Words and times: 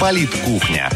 Политкухня. 0.00 0.88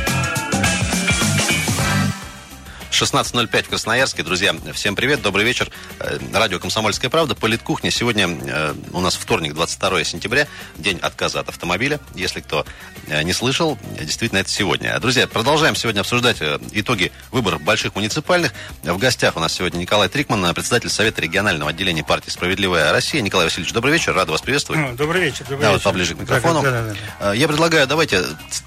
16.05 3.03 3.65
в 3.65 3.69
Красноярске. 3.69 4.23
Друзья, 4.23 4.55
всем 4.73 4.95
привет, 4.95 5.23
добрый 5.23 5.45
вечер. 5.45 5.69
Э, 5.99 6.19
радио 6.33 6.61
«Комсомольская 6.61 7.11
правда», 7.11 7.35
Политкухня. 7.35 7.91
Сегодня 7.91 8.29
э, 8.29 8.75
у 8.93 9.01
нас 9.01 9.17
вторник, 9.17 9.55
22 9.55 10.05
сентября, 10.05 10.47
день 10.77 11.01
отказа 11.03 11.41
от 11.41 11.49
автомобиля. 11.49 11.99
Если 12.15 12.43
кто 12.43 12.65
э, 13.09 13.25
не 13.25 13.33
слышал, 13.33 13.77
действительно, 14.01 14.39
это 14.39 14.51
сегодня. 14.51 14.97
Друзья, 15.01 15.27
продолжаем 15.27 15.75
сегодня 15.75 16.03
обсуждать 16.03 16.37
итоги 16.71 17.11
выборов 17.33 17.61
больших 17.63 17.97
муниципальных. 17.97 18.53
В 18.85 18.99
гостях 18.99 19.37
у 19.37 19.41
нас 19.41 19.53
сегодня 19.53 19.79
Николай 19.79 20.09
Трикман, 20.09 20.55
председатель 20.55 20.89
Совета 20.89 21.23
регионального 21.23 21.71
отделения 21.71 22.05
партии 22.05 22.31
«Справедливая 22.31 22.93
Россия». 22.93 23.21
Николай 23.21 23.47
Васильевич, 23.47 23.73
добрый 23.73 23.95
вечер, 23.95 24.15
рад 24.15 24.29
вас 24.29 24.43
приветствовать. 24.43 24.81
Ну, 24.81 24.95
добрый 24.95 25.23
вечер, 25.23 25.41
добрый 25.41 25.63
да, 25.63 25.73
вечер. 25.73 25.73
вот 25.73 25.83
поближе 25.83 26.15
к 26.15 26.21
микрофону. 26.21 26.63
Да, 26.63 26.71
да, 26.71 26.95
да. 27.19 27.33
Я 27.33 27.49
предлагаю, 27.49 27.89
давайте 27.89 28.23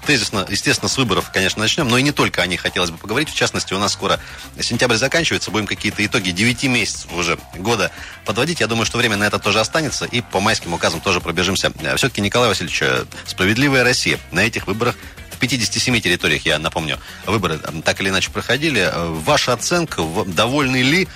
тезисно, 0.06 0.44
естественно, 0.46 0.90
с 0.90 0.98
выборов, 0.98 1.30
конечно, 1.32 1.62
начнем, 1.62 1.88
но 1.88 1.96
и 1.96 2.02
не 2.02 2.12
только 2.12 2.42
о 2.42 2.46
них 2.46 2.60
хотелось 2.60 2.90
бы 2.90 2.98
поговорить. 2.98 3.30
В 3.30 3.34
частности, 3.34 3.72
у 3.72 3.78
нас 3.78 3.94
скоро 3.94 4.20
Сентябрь 4.60 4.96
заканчивается, 4.96 5.50
будем 5.50 5.66
какие-то 5.66 6.04
итоги 6.04 6.30
9 6.30 6.64
месяцев 6.64 7.12
уже 7.12 7.38
года 7.56 7.90
подводить. 8.24 8.60
Я 8.60 8.66
думаю, 8.66 8.86
что 8.86 8.98
время 8.98 9.16
на 9.16 9.24
это 9.24 9.38
тоже 9.38 9.60
останется. 9.60 10.04
И 10.06 10.20
по 10.20 10.40
майским 10.40 10.72
указам 10.72 11.00
тоже 11.00 11.20
пробежимся. 11.20 11.72
Э, 11.80 11.96
Все-таки, 11.96 12.20
Николай 12.20 12.48
Васильевич, 12.48 12.80
э, 12.82 13.04
справедливая 13.26 13.84
Россия 13.84 14.18
на 14.30 14.40
этих 14.40 14.66
выборах 14.66 14.94
в 15.30 15.38
57 15.38 16.00
территориях, 16.00 16.46
я 16.46 16.58
напомню, 16.58 16.98
выборы 17.26 17.60
э, 17.62 17.82
так 17.84 18.00
или 18.00 18.08
иначе 18.08 18.30
проходили. 18.30 18.90
Ваша 18.94 19.52
оценка, 19.52 20.02
довольны 20.26 20.82
ли, 20.82 21.08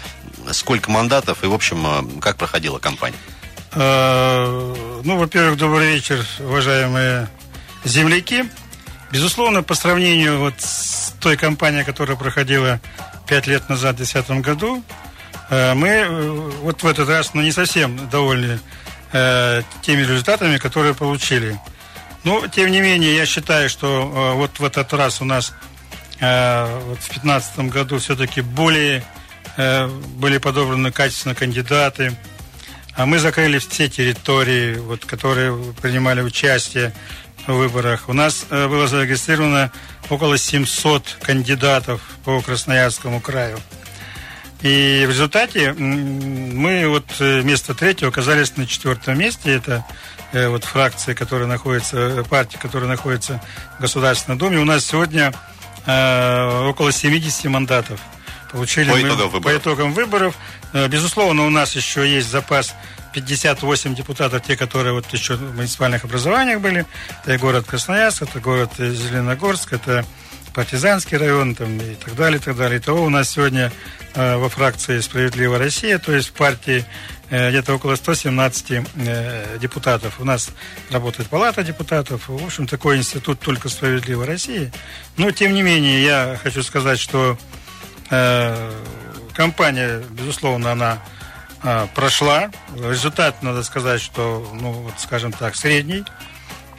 сколько 0.52 0.91
мандатов 0.91 1.42
и, 1.42 1.47
в 1.47 1.55
общем, 1.55 2.20
как 2.20 2.36
проходила 2.36 2.78
кампания? 2.78 3.16
Ну, 3.72 5.16
во-первых, 5.16 5.56
добрый 5.56 5.95
вечер, 5.95 6.27
уважаемые 6.41 7.28
земляки. 7.84 8.45
Безусловно, 9.12 9.62
по 9.62 9.74
сравнению 9.74 10.38
вот 10.38 10.55
с 10.58 11.09
той 11.20 11.36
кампанией, 11.36 11.84
которая 11.84 12.17
проходила 12.17 12.81
пять 13.28 13.47
лет 13.47 13.69
назад, 13.69 13.95
в 13.95 13.98
2010 13.98 14.45
году, 14.45 14.83
э, 15.50 15.75
мы 15.75 15.89
э, 15.89 16.08
вот 16.62 16.83
в 16.83 16.86
этот 16.86 17.08
раз 17.08 17.34
ну, 17.34 17.42
не 17.42 17.53
совсем 17.53 18.08
довольны 18.08 18.58
э, 19.12 19.62
теми 19.83 20.00
результатами, 20.00 20.56
которые 20.56 20.95
получили. 20.95 21.58
Но, 22.25 22.47
тем 22.48 22.70
не 22.70 22.80
менее, 22.80 23.14
я 23.17 23.25
считаю, 23.25 23.70
что 23.70 24.34
вот 24.36 24.58
в 24.58 24.64
этот 24.64 24.92
раз 24.92 25.22
у 25.22 25.25
нас 25.25 25.55
вот 26.20 26.98
в 26.98 27.08
2015 27.08 27.58
году 27.70 27.98
все-таки 27.98 28.42
более 28.42 29.02
были 29.56 30.36
подобраны 30.36 30.92
качественно 30.92 31.34
кандидаты. 31.34 32.14
А 32.95 33.06
мы 33.06 33.19
закрыли 33.19 33.58
все 33.58 33.89
территории, 33.89 34.77
вот, 34.77 35.06
которые 35.06 35.56
принимали 35.80 36.20
участие 36.20 36.92
выборах. 37.46 38.08
У 38.08 38.12
нас 38.12 38.46
э, 38.50 38.69
было 38.69 38.86
зарегистрировано 38.86 39.70
около 40.08 40.38
700 40.38 41.19
кандидатов 41.22 42.00
по 42.24 42.41
Красноярскому 42.41 43.20
краю. 43.20 43.58
И 44.62 45.05
в 45.06 45.10
результате 45.10 45.72
мы 45.72 46.86
вот 46.88 47.06
э, 47.20 47.41
вместо 47.41 47.74
третьего 47.74 48.11
оказались 48.11 48.56
на 48.56 48.66
четвертом 48.66 49.18
месте. 49.18 49.55
Это 49.55 49.84
э, 50.33 50.48
вот 50.48 50.64
фракция, 50.64 51.14
которая 51.14 51.48
находится, 51.48 52.24
партия, 52.28 52.58
которая 52.58 52.88
находится 52.88 53.42
в 53.78 53.83
Государственной 53.83 54.38
Думе. 54.38 54.58
У 54.58 54.64
нас 54.64 54.84
сегодня 54.84 55.33
около 55.86 56.92
70 56.92 57.46
мандатов. 57.46 58.00
Получили 58.52 58.91
по 58.91 58.96
мы, 58.96 59.00
итогам 59.00 59.30
выборов. 59.30 59.42
По 59.42 59.56
итогам 59.56 59.92
выборов. 59.94 60.34
Безусловно, 60.88 61.46
у 61.46 61.50
нас 61.50 61.74
еще 61.74 62.06
есть 62.06 62.28
запас 62.28 62.74
58 63.12 63.94
депутатов, 63.94 64.42
те, 64.42 64.56
которые 64.56 64.92
вот 64.92 65.06
еще 65.12 65.34
в 65.34 65.56
муниципальных 65.56 66.05
образованиях 66.05 66.61
были. 66.61 66.86
Это 67.25 67.39
город 67.39 67.67
Красноярск, 67.67 68.22
это 68.22 68.41
город 68.41 68.72
Зеленогорск, 68.78 69.72
это 69.72 70.05
партизанский 70.52 71.17
район 71.17 71.55
там, 71.55 71.78
и 71.78 71.94
так 71.94 72.14
далее, 72.14 72.39
и 72.39 72.42
так 72.42 72.56
далее. 72.56 72.78
Итого 72.78 73.05
у 73.05 73.08
нас 73.08 73.30
сегодня 73.30 73.72
э, 74.14 74.36
во 74.36 74.48
фракции 74.48 75.00
«Справедливая 75.00 75.58
Россия», 75.58 75.98
то 75.98 76.12
есть 76.12 76.29
в 76.29 76.33
партии 76.33 76.85
э, 77.30 77.51
где-то 77.51 77.74
около 77.74 77.95
117 77.95 78.70
э, 78.70 79.58
депутатов. 79.61 80.20
У 80.20 80.24
нас 80.24 80.51
работает 80.90 81.29
палата 81.29 81.62
депутатов. 81.62 82.29
В 82.29 82.45
общем, 82.45 82.67
такой 82.67 82.98
институт 82.98 83.40
только 83.40 83.68
«Справедливая 83.68 84.27
Россия». 84.27 84.73
Но, 85.17 85.30
тем 85.30 85.55
не 85.55 85.62
менее, 85.62 86.02
я 86.02 86.39
хочу 86.42 86.62
сказать, 86.62 86.98
что 86.98 87.39
э, 88.11 88.73
компания, 89.35 90.02
безусловно, 90.11 90.73
она 90.73 90.98
прошла. 91.95 92.51
Результат, 92.75 93.43
надо 93.43 93.63
сказать, 93.63 94.01
что, 94.01 94.48
ну, 94.55 94.73
вот, 94.73 94.95
скажем 94.98 95.33
так, 95.33 95.57
средний. 95.57 96.05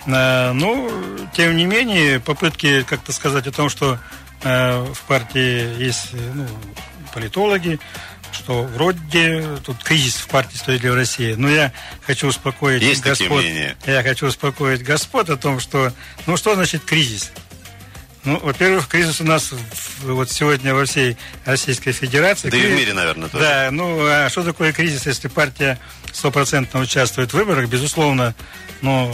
А, 0.08 0.54
ну, 0.54 0.90
тем 1.34 1.56
не 1.56 1.66
менее, 1.66 2.20
попытки 2.20 2.84
как-то 2.84 3.14
сказать 3.14 3.48
о 3.48 3.52
том, 3.52 3.70
что 3.70 4.00
а, 4.44 4.84
в 4.94 5.02
партии 5.04 5.82
есть 5.82 6.14
ну, 6.14 6.48
политологи, 7.14 7.80
что 8.32 8.64
вроде 8.64 9.58
тут 9.66 9.84
кризис 9.84 10.16
в 10.16 10.28
партии 10.28 10.58
«Справедливая 10.58 10.98
Россия». 10.98 11.36
Но 11.36 11.50
я 11.50 11.72
хочу 12.06 12.28
успокоить 12.28 12.82
есть 12.82 13.04
господ. 13.04 13.44
Я 13.86 14.04
хочу 14.04 14.28
успокоить 14.28 14.84
господ 14.84 15.30
о 15.30 15.38
том, 15.38 15.60
что, 15.60 15.92
ну, 16.26 16.38
что 16.38 16.56
значит 16.56 16.84
кризис? 16.84 17.32
Ну, 18.24 18.40
во-первых, 18.40 18.88
кризис 18.88 19.20
у 19.20 19.24
нас 19.24 19.52
вот 20.04 20.30
сегодня 20.30 20.76
во 20.76 20.86
всей 20.86 21.18
Российской 21.46 21.92
Федерации. 21.92 22.50
Да 22.50 22.58
кризис... 22.58 22.70
и 22.70 22.74
в 22.74 22.78
мире, 22.78 22.94
наверное, 22.94 23.30
тоже. 23.30 23.44
Да, 23.44 23.70
ну, 23.72 23.98
а 24.06 24.30
что 24.30 24.44
такое 24.44 24.74
кризис, 24.74 25.08
если 25.08 25.28
партия 25.28 25.80
стопроцентно 26.14 26.82
участвует 26.82 27.32
в 27.32 27.34
выборах? 27.34 27.68
Безусловно, 27.68 28.36
ну, 28.82 29.12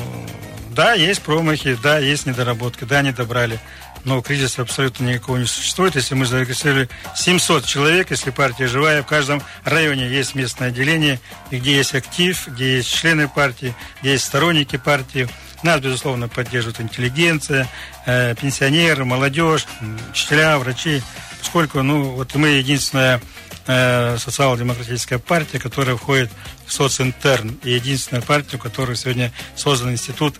да, 0.72 0.94
есть 0.94 1.22
промахи, 1.22 1.78
да, 1.82 2.00
есть 2.00 2.26
недоработки, 2.26 2.84
да, 2.84 3.02
не 3.02 3.14
добрали. 3.14 3.60
Но 4.04 4.22
кризиса 4.22 4.62
абсолютно 4.62 5.06
никакого 5.06 5.38
не 5.38 5.46
существует. 5.46 5.96
Если 5.96 6.14
мы 6.14 6.26
зарегистрировали 6.26 6.90
700 7.16 7.66
человек, 7.66 8.12
если 8.12 8.32
партия 8.32 8.68
живая, 8.68 9.04
в 9.04 9.06
каждом 9.06 9.42
районе 9.64 10.08
есть 10.08 10.36
местное 10.36 10.68
отделение, 10.68 11.20
где 11.50 11.78
есть 11.78 11.96
актив, 11.96 12.46
где 12.48 12.78
есть 12.78 12.94
члены 12.94 13.28
партии, 13.30 13.74
где 14.02 14.12
есть 14.12 14.26
сторонники 14.26 14.76
партии– 14.76 15.30
нас, 15.64 15.80
безусловно, 15.82 16.28
поддерживает 16.28 16.82
интеллигенция, 16.82 17.68
э, 18.06 18.36
пенсионеры, 18.36 19.06
молодежь, 19.06 19.66
учителя, 20.12 20.58
врачи, 20.58 21.02
поскольку, 21.40 21.82
ну, 21.84 22.12
вот 22.12 22.36
мы 22.36 22.50
единственная 22.50 23.22
э, 23.68 24.18
социал-демократическая 24.18 25.20
партия, 25.20 25.60
которая 25.60 25.96
входит 25.96 26.32
в 26.66 26.74
социнтерн, 26.74 27.60
и 27.64 27.72
единственная 27.72 28.22
партия, 28.22 28.58
у 28.58 28.60
которой 28.60 28.96
сегодня 28.96 29.32
создан 29.56 29.92
институт 29.92 30.36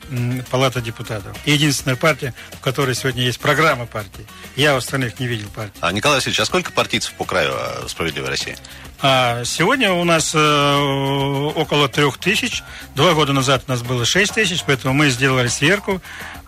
Палата 0.50 0.82
депутатов. 0.82 1.36
И 1.46 1.52
единственная 1.52 1.96
партия, 1.96 2.34
у 2.54 2.64
которой 2.64 2.96
сегодня 2.96 3.24
есть 3.24 3.40
программа 3.40 3.86
партии. 3.86 4.26
Я 4.56 4.74
у 4.74 4.78
остальных 4.78 5.20
не 5.20 5.28
видел 5.28 5.48
партии. 5.50 5.78
А, 5.82 5.92
Николай 5.92 6.18
Васильевич, 6.18 6.40
а 6.40 6.46
сколько 6.46 6.72
партийцев 6.72 7.14
по 7.14 7.26
краю 7.26 7.52
а, 7.54 7.86
«Справедливой 7.88 8.30
России»? 8.30 8.58
А 9.00 9.44
сегодня 9.46 9.94
у 9.94 10.04
нас 10.04 10.34
э, 10.34 11.52
около 11.56 11.88
трех 11.88 12.18
тысяч. 12.18 12.64
Два 12.96 13.14
года 13.14 13.32
назад 13.32 13.64
у 13.68 13.72
нас 13.72 13.84
было 13.84 14.06
шесть 14.06 14.34
тысяч, 14.34 14.64
поэтому 14.66 14.96
мы 14.96 15.10
сделали 15.10 15.50
сверку, 15.50 16.02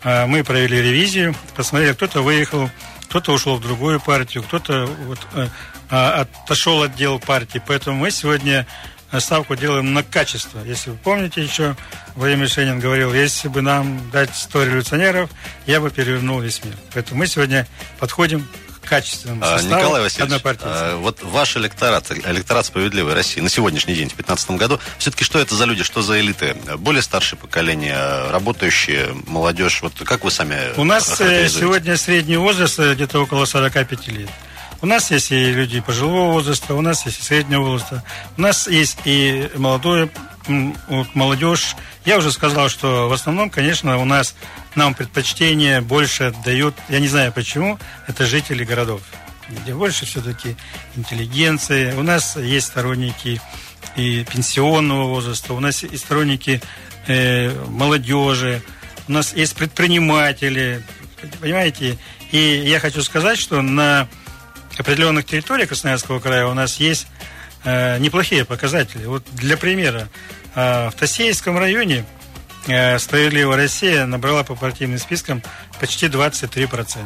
э, 0.04 0.26
мы 0.26 0.44
провели 0.44 0.82
ревизию, 0.82 1.36
посмотрели, 1.56 1.94
кто-то 1.94 2.22
выехал, 2.24 2.72
кто-то 3.10 3.34
ушел 3.34 3.58
в 3.58 3.62
другую 3.62 4.00
партию, 4.00 4.44
кто-то 4.44 4.86
вот, 4.86 5.20
э, 5.34 5.48
а, 5.90 6.28
отошел 6.44 6.84
от 6.84 6.96
дел 6.96 7.20
партии. 7.20 7.62
Поэтому 7.66 7.98
мы 7.98 8.12
сегодня 8.12 8.68
ставку 9.18 9.56
делаем 9.56 9.94
на 9.94 10.04
качество. 10.04 10.60
Если 10.64 10.92
вы 10.92 10.98
помните 10.98 11.42
еще, 11.42 11.76
Владимир 12.16 12.48
Шенин 12.48 12.80
говорил, 12.80 13.12
если 13.12 13.48
бы 13.48 13.62
нам 13.62 14.12
дать 14.12 14.36
100 14.36 14.64
революционеров, 14.66 15.32
я 15.66 15.82
бы 15.82 15.90
перевернул 15.90 16.40
весь 16.40 16.64
мир. 16.64 16.76
Поэтому 16.94 17.20
мы 17.20 17.28
сегодня 17.28 17.66
подходим 17.98 18.48
качественному 18.90 19.42
а, 19.44 19.58
составу 19.58 19.82
Николай 19.82 20.02
Васильевич, 20.02 20.42
а, 20.44 20.98
вот 20.98 21.20
ваш 21.22 21.56
электорат, 21.56 22.12
электорат 22.12 22.66
справедливой 22.66 23.14
России 23.14 23.40
на 23.40 23.50
сегодняшний 23.50 23.94
день, 23.94 24.10
в 24.10 24.16
2015 24.16 24.52
году, 24.52 24.80
все-таки 24.98 25.24
что 25.24 25.40
это 25.40 25.56
за 25.56 25.66
люди, 25.66 25.84
что 25.84 26.02
за 26.02 26.20
элиты? 26.20 26.56
Более 26.78 27.02
старшее 27.02 27.40
поколение, 27.40 28.30
работающие, 28.32 29.16
молодежь, 29.28 29.82
вот 29.82 29.94
как 30.04 30.24
вы 30.24 30.32
сами 30.32 30.78
У 30.78 30.84
нас 30.84 31.22
э, 31.22 31.48
сегодня 31.48 31.96
средний 31.96 32.38
возраст 32.38 32.80
э, 32.80 32.96
где-то 32.96 33.22
около 33.22 33.46
45 33.46 34.08
лет. 34.08 34.30
У 34.82 34.86
нас 34.86 35.12
есть 35.12 35.32
и 35.32 35.52
люди 35.52 35.82
пожилого 35.82 36.32
возраста, 36.32 36.74
у 36.74 36.82
нас 36.82 37.06
есть 37.06 37.20
и 37.20 37.24
среднего 37.24 37.64
возраста, 37.64 38.04
у 38.38 38.42
нас 38.42 38.68
есть 38.68 39.00
и 39.06 39.50
молодое, 39.56 40.10
вот, 40.48 41.14
молодежь. 41.16 41.76
Я 42.10 42.18
уже 42.18 42.32
сказал, 42.32 42.70
что 42.70 43.08
в 43.08 43.14
основном, 43.14 43.52
конечно, 43.52 44.00
у 44.00 44.04
нас 44.04 44.34
нам 44.74 44.96
предпочтение 44.96 45.80
больше 45.80 46.24
отдают, 46.24 46.74
я 46.90 47.00
не 47.00 47.08
знаю 47.08 47.32
почему, 47.32 47.78
это 48.08 48.26
жители 48.26 48.64
городов, 48.64 49.02
где 49.48 49.76
больше 49.76 50.08
все-таки 50.08 50.56
интеллигенции. 50.96 51.94
У 51.94 52.02
нас 52.02 52.36
есть 52.36 52.66
сторонники 52.66 53.40
и 53.96 54.24
пенсионного 54.24 55.04
возраста, 55.04 55.54
у 55.54 55.60
нас 55.60 55.84
есть 55.84 56.04
сторонники 56.04 56.64
э, 57.06 57.54
молодежи, 57.68 58.64
у 59.08 59.12
нас 59.12 59.36
есть 59.36 59.56
предприниматели, 59.56 60.82
понимаете? 61.40 62.00
И 62.32 62.40
я 62.40 62.80
хочу 62.80 63.04
сказать, 63.04 63.38
что 63.38 63.62
на 63.62 64.08
определенных 64.80 65.28
территориях 65.28 65.70
Красноярского 65.70 66.20
края 66.20 66.48
у 66.48 66.56
нас 66.56 66.78
есть 66.80 67.06
э, 67.66 68.00
неплохие 68.00 68.46
показатели. 68.46 69.06
Вот 69.06 69.24
для 69.32 69.58
примера, 69.58 70.10
в 70.56 70.94
Тосейском 70.98 71.58
районе 71.58 72.06
э, 72.68 72.98
«Справедливая 73.00 73.58
Россия» 73.58 74.06
набрала 74.06 74.44
по 74.44 74.56
партийным 74.56 75.00
спискам 75.00 75.44
почти 75.80 76.08
23%. 76.08 76.98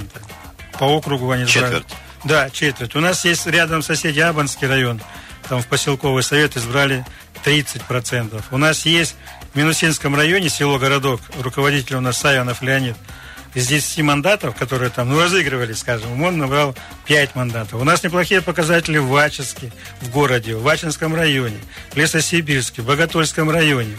По 0.80 0.86
округу 0.86 1.32
они 1.32 1.46
Четверть. 1.46 1.86
Да, 2.24 2.50
четверть. 2.50 2.96
У 2.96 3.00
нас 3.00 3.26
есть 3.26 3.46
рядом 3.48 3.82
соседи 3.82 4.20
Абанский 4.20 4.68
район, 4.68 5.02
там 5.50 5.62
в 5.62 5.68
поселковый 5.68 6.24
совет 6.24 6.56
избрали 6.56 7.06
30%. 7.44 8.42
У 8.52 8.58
нас 8.58 8.86
есть 8.86 9.16
в 9.54 9.58
Минусинском 9.58 10.16
районе 10.16 10.50
село-городок, 10.50 11.20
руководитель 11.42 11.96
у 11.96 12.02
нас 12.02 12.18
Савинов 12.18 12.62
Леонид, 12.62 12.96
из 13.54 13.68
10 13.68 14.00
мандатов, 14.02 14.56
которые 14.56 14.90
там, 14.90 15.10
ну, 15.10 15.20
разыгрывали, 15.20 15.74
скажем, 15.74 16.22
он 16.22 16.38
набрал 16.38 16.76
5 17.06 17.36
мандатов. 17.36 17.82
У 17.82 17.84
нас 17.84 18.04
неплохие 18.04 18.42
показатели 18.42 18.98
в 18.98 19.08
Вачинске, 19.08 19.72
в 20.02 20.10
городе, 20.10 20.56
в 20.56 20.64
Вачинском 20.64 21.16
районе, 21.16 21.58
в 21.92 21.98
Лесосибирске, 21.98 22.82
в 22.82 22.86
Боготольском 22.86 23.50
районе. 23.50 23.96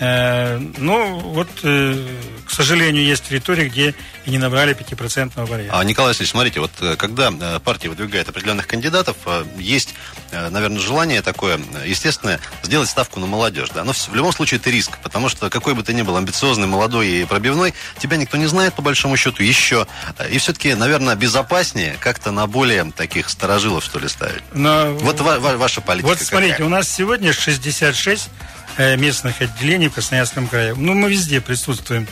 Э, 0.00 0.58
ну, 0.78 1.20
вот, 1.20 1.48
э, 1.62 2.06
к 2.46 2.50
сожалению, 2.50 3.04
есть 3.04 3.28
территории, 3.28 3.68
где 3.68 3.94
и 4.24 4.30
не 4.30 4.38
набрали 4.38 4.74
5% 4.74 5.46
варианта. 5.46 5.78
А, 5.78 5.84
Николай 5.84 6.10
Васильевич, 6.10 6.30
смотрите, 6.30 6.60
вот 6.60 6.72
э, 6.80 6.96
когда 6.96 7.30
партия 7.60 7.88
выдвигает 7.88 8.28
определенных 8.28 8.66
кандидатов, 8.66 9.16
есть, 9.56 9.94
наверное, 10.32 10.80
желание 10.80 11.22
такое, 11.22 11.60
естественное, 11.84 12.40
сделать 12.62 12.88
ставку 12.88 13.20
на 13.20 13.26
молодежь. 13.26 13.70
Да? 13.70 13.84
Но 13.84 13.92
в 13.92 14.14
любом 14.14 14.32
случае 14.32 14.58
это 14.58 14.70
риск, 14.70 14.98
потому 15.02 15.28
что 15.28 15.48
какой 15.48 15.74
бы 15.74 15.82
ты 15.82 15.94
ни 15.94 16.02
был 16.02 16.16
амбициозный, 16.16 16.66
молодой 16.66 17.08
и 17.08 17.24
пробивной, 17.24 17.74
тебя 17.98 18.16
никто 18.16 18.36
не 18.36 18.46
знает, 18.46 18.74
по 18.74 18.82
большому 18.82 19.16
счету, 19.16 19.42
еще. 19.42 19.86
И 20.30 20.38
все-таки, 20.38 20.74
наверное, 20.74 21.14
безопаснее 21.14 21.96
как-то 22.00 22.30
на 22.30 22.46
более 22.46 22.90
таких 22.92 23.28
сторожилов, 23.28 23.84
что 23.84 23.98
ли, 23.98 24.08
ставить. 24.08 24.42
Но... 24.52 24.92
Вот 24.94 25.20
ва- 25.20 25.38
ва- 25.38 25.56
ваша 25.56 25.80
политика 25.80 26.08
Вот 26.08 26.20
смотрите, 26.20 26.54
какая? 26.54 26.66
у 26.66 26.70
нас 26.70 26.88
сегодня 26.88 27.32
66 27.32 28.28
Э, 28.28 28.63
местных 28.78 29.40
отделений 29.40 29.88
в 29.88 29.94
Красноярском 29.94 30.48
крае. 30.48 30.74
Ну, 30.74 30.94
мы 30.94 31.10
везде 31.10 31.40
присутствуем. 31.40 32.06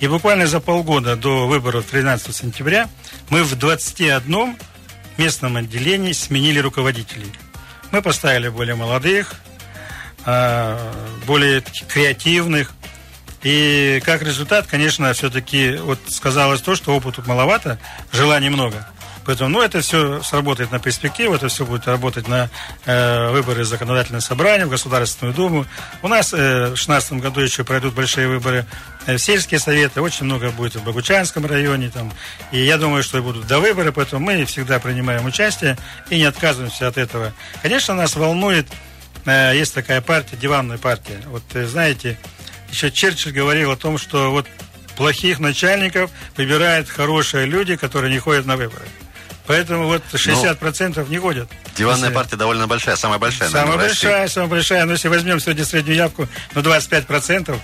И 0.00 0.08
буквально 0.08 0.46
за 0.46 0.60
полгода 0.60 1.16
до 1.16 1.46
выборов 1.46 1.86
13 1.86 2.34
сентября 2.34 2.88
мы 3.30 3.44
в 3.44 3.56
21 3.56 4.56
местном 5.16 5.56
отделении 5.56 6.12
сменили 6.12 6.58
руководителей. 6.58 7.32
Мы 7.92 8.02
поставили 8.02 8.48
более 8.48 8.74
молодых, 8.74 9.34
а, 10.24 10.92
более 11.26 11.62
креативных. 11.88 12.72
И 13.42 14.00
как 14.04 14.22
результат, 14.22 14.66
конечно, 14.66 15.12
все-таки 15.12 15.76
вот 15.76 15.98
сказалось 16.08 16.60
то, 16.60 16.74
что 16.74 16.96
опыту 16.96 17.22
маловато, 17.26 17.78
желаний 18.12 18.50
много. 18.50 18.86
Поэтому, 19.24 19.50
ну, 19.50 19.62
это 19.62 19.80
все 19.80 20.22
сработает 20.22 20.72
на 20.72 20.78
перспективу, 20.78 21.34
это 21.34 21.48
все 21.48 21.64
будет 21.64 21.86
работать 21.86 22.28
на 22.28 22.50
э, 22.86 23.30
выборы 23.30 23.64
законодательного 23.64 24.20
собрания, 24.20 24.66
в 24.66 24.70
Государственную 24.70 25.34
Думу. 25.34 25.66
У 26.02 26.08
нас 26.08 26.32
э, 26.32 26.36
в 26.36 26.74
2016 26.74 27.12
году 27.14 27.40
еще 27.40 27.64
пройдут 27.64 27.94
большие 27.94 28.28
выборы 28.28 28.66
э, 29.06 29.16
в 29.16 29.18
сельские 29.18 29.60
советы, 29.60 30.00
очень 30.00 30.24
много 30.24 30.50
будет 30.50 30.74
в 30.74 30.84
Богучанском 30.84 31.46
районе, 31.46 31.90
там, 31.90 32.12
и 32.50 32.60
я 32.60 32.78
думаю, 32.78 33.02
что 33.02 33.22
будут 33.22 33.46
до 33.46 33.60
выборы, 33.60 33.92
поэтому 33.92 34.24
мы 34.24 34.44
всегда 34.44 34.80
принимаем 34.80 35.24
участие 35.24 35.78
и 36.10 36.16
не 36.16 36.24
отказываемся 36.24 36.88
от 36.88 36.98
этого. 36.98 37.32
Конечно, 37.62 37.94
нас 37.94 38.16
волнует, 38.16 38.66
э, 39.24 39.52
есть 39.54 39.74
такая 39.74 40.00
партия, 40.00 40.36
диванная 40.36 40.78
партия. 40.78 41.20
Вот, 41.26 41.44
э, 41.54 41.64
знаете, 41.66 42.18
еще 42.70 42.90
Черчилль 42.90 43.32
говорил 43.32 43.70
о 43.70 43.76
том, 43.76 43.98
что 43.98 44.32
вот 44.32 44.46
плохих 44.96 45.38
начальников 45.38 46.10
выбирают 46.36 46.88
хорошие 46.88 47.46
люди, 47.46 47.76
которые 47.76 48.12
не 48.12 48.18
ходят 48.18 48.46
на 48.46 48.56
выборы. 48.56 48.84
Поэтому 49.46 49.86
вот 49.86 50.02
60% 50.12 50.94
ну, 50.96 51.06
не 51.06 51.18
ходят. 51.18 51.48
Диванная 51.76 52.04
если... 52.04 52.14
партия 52.14 52.36
довольно 52.36 52.66
большая, 52.66 52.96
самая 52.96 53.18
большая. 53.18 53.48
Самая 53.48 53.76
большая, 53.76 54.28
самая 54.28 54.48
большая. 54.48 54.84
Но 54.84 54.92
если 54.92 55.08
возьмем 55.08 55.40
сегодня 55.40 55.64
среднюю 55.64 55.96
явку 55.96 56.28
на 56.54 56.60
25%, 56.60 57.58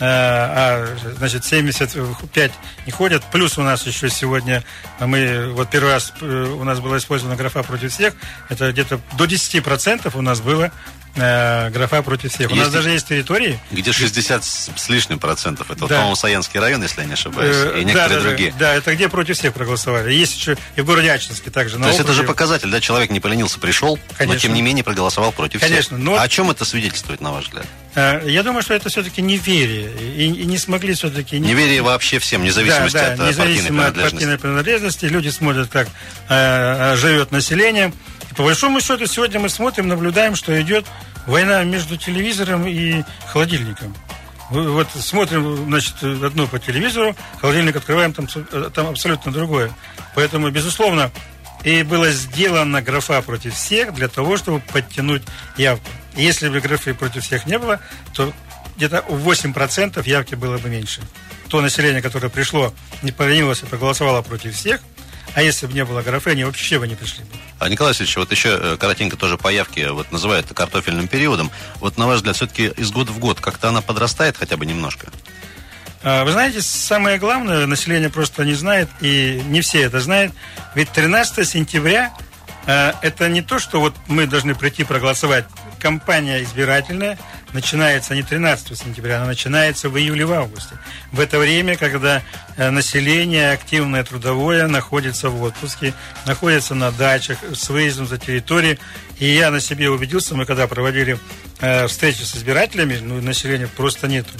а, 0.00 0.86
а 1.00 1.14
значит 1.16 1.44
75 1.44 2.52
не 2.86 2.92
ходят. 2.92 3.24
Плюс 3.32 3.58
у 3.58 3.62
нас 3.62 3.84
еще 3.86 4.08
сегодня 4.08 4.62
мы 5.00 5.52
вот 5.52 5.70
первый 5.70 5.92
раз 5.92 6.12
э, 6.20 6.24
у 6.24 6.62
нас 6.62 6.78
была 6.78 6.98
использована 6.98 7.36
графа 7.36 7.64
против 7.64 7.92
всех. 7.92 8.14
Это 8.48 8.70
где-то 8.70 9.00
до 9.16 9.24
10% 9.24 10.16
у 10.16 10.22
нас 10.22 10.40
было 10.40 10.70
э, 11.18 11.70
графа 11.70 12.02
против 12.02 12.32
всех. 12.32 12.50
Есть, 12.50 12.52
У 12.52 12.56
нас 12.56 12.72
даже 12.72 12.90
есть 12.90 13.08
территории... 13.08 13.58
Где 13.70 13.92
60 13.92 14.44
с 14.44 14.88
лишним 14.88 15.18
процентов. 15.18 15.70
Это, 15.70 15.80
да. 15.80 15.96
по-моему, 15.96 16.14
Саянский 16.16 16.60
район, 16.60 16.82
если 16.82 17.00
я 17.00 17.06
не 17.06 17.14
ошибаюсь, 17.14 17.56
э, 17.56 17.80
и 17.80 17.84
некоторые 17.84 18.20
да, 18.20 18.24
другие. 18.24 18.54
Да, 18.58 18.74
это 18.74 18.94
где 18.94 19.08
против 19.08 19.36
всех 19.36 19.54
проголосовали. 19.54 20.12
Есть 20.12 20.36
еще 20.36 20.56
и 20.76 20.80
в 20.80 20.84
городе 20.84 21.10
Ачинске 21.10 21.50
также. 21.50 21.78
То 21.78 21.86
есть 21.86 22.00
это 22.00 22.12
же 22.12 22.24
показатель, 22.24 22.70
да? 22.70 22.80
Человек 22.80 23.10
не 23.10 23.20
поленился, 23.20 23.58
пришел, 23.58 23.98
Конечно. 24.16 24.34
но 24.34 24.40
тем 24.40 24.54
не 24.54 24.62
менее 24.62 24.84
проголосовал 24.84 25.32
против 25.32 25.60
Конечно, 25.60 25.96
всех. 25.96 25.98
Но... 25.98 26.14
А 26.16 26.22
о 26.22 26.28
чем 26.28 26.50
это 26.50 26.64
свидетельствует, 26.64 27.20
на 27.20 27.32
ваш 27.32 27.46
взгляд? 27.46 27.66
Э, 27.94 28.20
я 28.26 28.42
думаю, 28.42 28.62
что 28.62 28.74
это 28.74 28.88
все-таки 28.88 29.22
неверие. 29.22 29.90
И, 30.16 30.24
и 30.26 30.44
не 30.44 30.58
смогли 30.58 30.94
все-таки... 30.94 31.38
Не... 31.38 31.48
Неверие 31.48 31.82
вообще 31.82 32.18
всем, 32.18 32.44
независимо 32.44 32.88
да, 32.90 33.16
да, 33.16 33.28
от 33.28 33.36
партийной 33.36 33.86
от 33.86 33.94
партийной 33.94 34.38
принадлежности. 34.38 35.06
Люди 35.06 35.28
смотрят, 35.28 35.68
как 35.68 35.88
э, 36.28 36.96
живет 36.96 37.32
население. 37.32 37.92
И 38.30 38.34
по 38.34 38.44
большому 38.44 38.80
счету, 38.80 39.06
сегодня 39.06 39.40
мы 39.40 39.48
смотрим, 39.48 39.88
наблюдаем, 39.88 40.36
что 40.36 40.60
идет 40.60 40.86
война 41.28 41.62
между 41.62 41.96
телевизором 41.96 42.66
и 42.66 43.04
холодильником. 43.26 43.94
Вот 44.50 44.88
смотрим, 44.98 45.66
значит, 45.66 46.02
одно 46.02 46.46
по 46.46 46.58
телевизору, 46.58 47.14
холодильник 47.38 47.76
открываем, 47.76 48.14
там, 48.14 48.26
там 48.72 48.86
абсолютно 48.88 49.30
другое. 49.30 49.70
Поэтому, 50.14 50.50
безусловно, 50.50 51.12
и 51.64 51.82
была 51.82 52.08
сделана 52.10 52.80
графа 52.80 53.20
против 53.20 53.54
всех 53.54 53.92
для 53.92 54.08
того, 54.08 54.38
чтобы 54.38 54.60
подтянуть 54.60 55.22
явку. 55.58 55.86
Если 56.16 56.48
бы 56.48 56.60
графы 56.60 56.94
против 56.94 57.24
всех 57.24 57.44
не 57.46 57.58
было, 57.58 57.78
то 58.14 58.32
где-то 58.76 59.04
8% 59.08 60.08
явки 60.08 60.34
было 60.34 60.56
бы 60.56 60.70
меньше. 60.70 61.02
То 61.48 61.60
население, 61.60 62.00
которое 62.00 62.30
пришло, 62.30 62.72
не 63.02 63.12
поленилось 63.12 63.62
и 63.62 63.66
проголосовало 63.66 64.22
против 64.22 64.54
всех– 64.54 64.80
а 65.34 65.42
если 65.42 65.66
бы 65.66 65.72
не 65.72 65.84
было 65.84 66.02
графы, 66.02 66.30
они 66.30 66.44
вообще 66.44 66.78
бы 66.78 66.88
не 66.88 66.94
пришли 66.94 67.24
бы. 67.24 67.30
А, 67.58 67.68
Николай 67.68 67.92
Васильевич, 67.92 68.16
вот 68.16 68.30
еще 68.30 68.58
э, 68.60 68.76
коротенько 68.78 69.16
тоже 69.16 69.36
по 69.36 69.48
явке, 69.48 69.90
вот 69.90 70.10
называют 70.10 70.46
это 70.46 70.54
картофельным 70.54 71.08
периодом. 71.08 71.50
Вот 71.76 71.96
на 71.96 72.06
ваш 72.06 72.16
взгляд, 72.16 72.36
все-таки 72.36 72.66
из 72.76 72.90
года 72.90 73.12
в 73.12 73.18
год 73.18 73.40
как-то 73.40 73.68
она 73.68 73.80
подрастает 73.80 74.36
хотя 74.36 74.56
бы 74.56 74.66
немножко? 74.66 75.08
А, 76.02 76.24
вы 76.24 76.32
знаете, 76.32 76.62
самое 76.62 77.18
главное, 77.18 77.66
население 77.66 78.10
просто 78.10 78.44
не 78.44 78.54
знает, 78.54 78.88
и 79.00 79.42
не 79.46 79.60
все 79.60 79.82
это 79.82 80.00
знают. 80.00 80.32
Ведь 80.74 80.90
13 80.90 81.48
сентября 81.48 82.14
э, 82.66 82.92
это 83.02 83.28
не 83.28 83.42
то, 83.42 83.58
что 83.58 83.80
вот 83.80 83.94
мы 84.06 84.26
должны 84.26 84.54
прийти 84.54 84.84
проголосовать. 84.84 85.44
Кампания 85.78 86.42
избирательная– 86.42 87.18
начинается 87.52 88.14
не 88.14 88.22
13 88.22 88.78
сентября, 88.78 89.18
она 89.18 89.26
начинается 89.26 89.88
в 89.88 89.98
июле, 89.98 90.26
в 90.26 91.20
это 91.20 91.38
время, 91.38 91.76
когда 91.76 92.22
э, 92.56 92.70
население 92.70 93.52
активное, 93.52 94.04
трудовое, 94.04 94.66
находится 94.68 95.30
в 95.30 95.42
отпуске, 95.42 95.94
находится 96.26 96.74
на 96.74 96.90
дачах, 96.90 97.38
с 97.54 97.68
выездом 97.70 98.06
за 98.06 98.18
территории. 98.18 98.78
И 99.18 99.26
я 99.26 99.50
на 99.50 99.60
себе 99.60 99.90
убедился, 99.90 100.34
мы 100.34 100.44
когда 100.44 100.66
проводили 100.66 101.18
э, 101.60 101.86
встречи 101.86 102.22
с 102.22 102.36
избирателями, 102.36 102.98
ну, 103.00 103.20
населения 103.20 103.68
просто 103.68 104.08
нету 104.08 104.30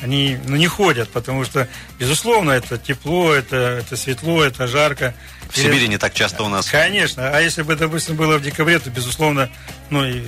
они 0.00 0.38
ну, 0.46 0.54
не 0.54 0.68
ходят, 0.68 1.08
потому 1.08 1.44
что, 1.44 1.66
безусловно, 1.98 2.52
это 2.52 2.78
тепло, 2.78 3.34
это, 3.34 3.56
это 3.56 3.96
светло, 3.96 4.44
это 4.44 4.68
жарко. 4.68 5.12
В 5.50 5.56
Сибири 5.56 5.88
не 5.88 5.98
так 5.98 6.14
часто 6.14 6.42
у 6.42 6.48
нас. 6.48 6.68
Конечно. 6.68 7.30
А 7.30 7.40
если 7.40 7.62
бы, 7.62 7.74
допустим, 7.74 8.16
было 8.16 8.38
в 8.38 8.42
декабре, 8.42 8.78
то, 8.78 8.90
безусловно, 8.90 9.50
ну, 9.90 10.04
и, 10.04 10.18
и, 10.18 10.24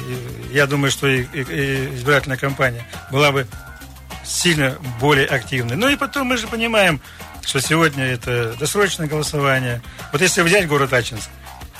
я 0.53 0.67
думаю, 0.67 0.91
что 0.91 1.07
и, 1.07 1.23
и, 1.33 1.41
и 1.41 1.95
избирательная 1.97 2.39
кампания 2.39 2.87
была 3.11 3.33
бы 3.33 3.47
сильно 4.25 4.77
более 5.01 5.27
активной. 5.27 5.77
Ну 5.77 5.89
и 5.89 5.97
потом 5.97 6.29
мы 6.29 6.37
же 6.37 6.47
понимаем, 6.47 7.01
что 7.43 7.61
сегодня 7.61 8.05
это 8.05 8.55
досрочное 8.59 9.07
голосование. 9.07 9.83
Вот 10.13 10.21
если 10.21 10.43
взять 10.43 10.67
город 10.69 10.93
Ачинск, 10.93 11.29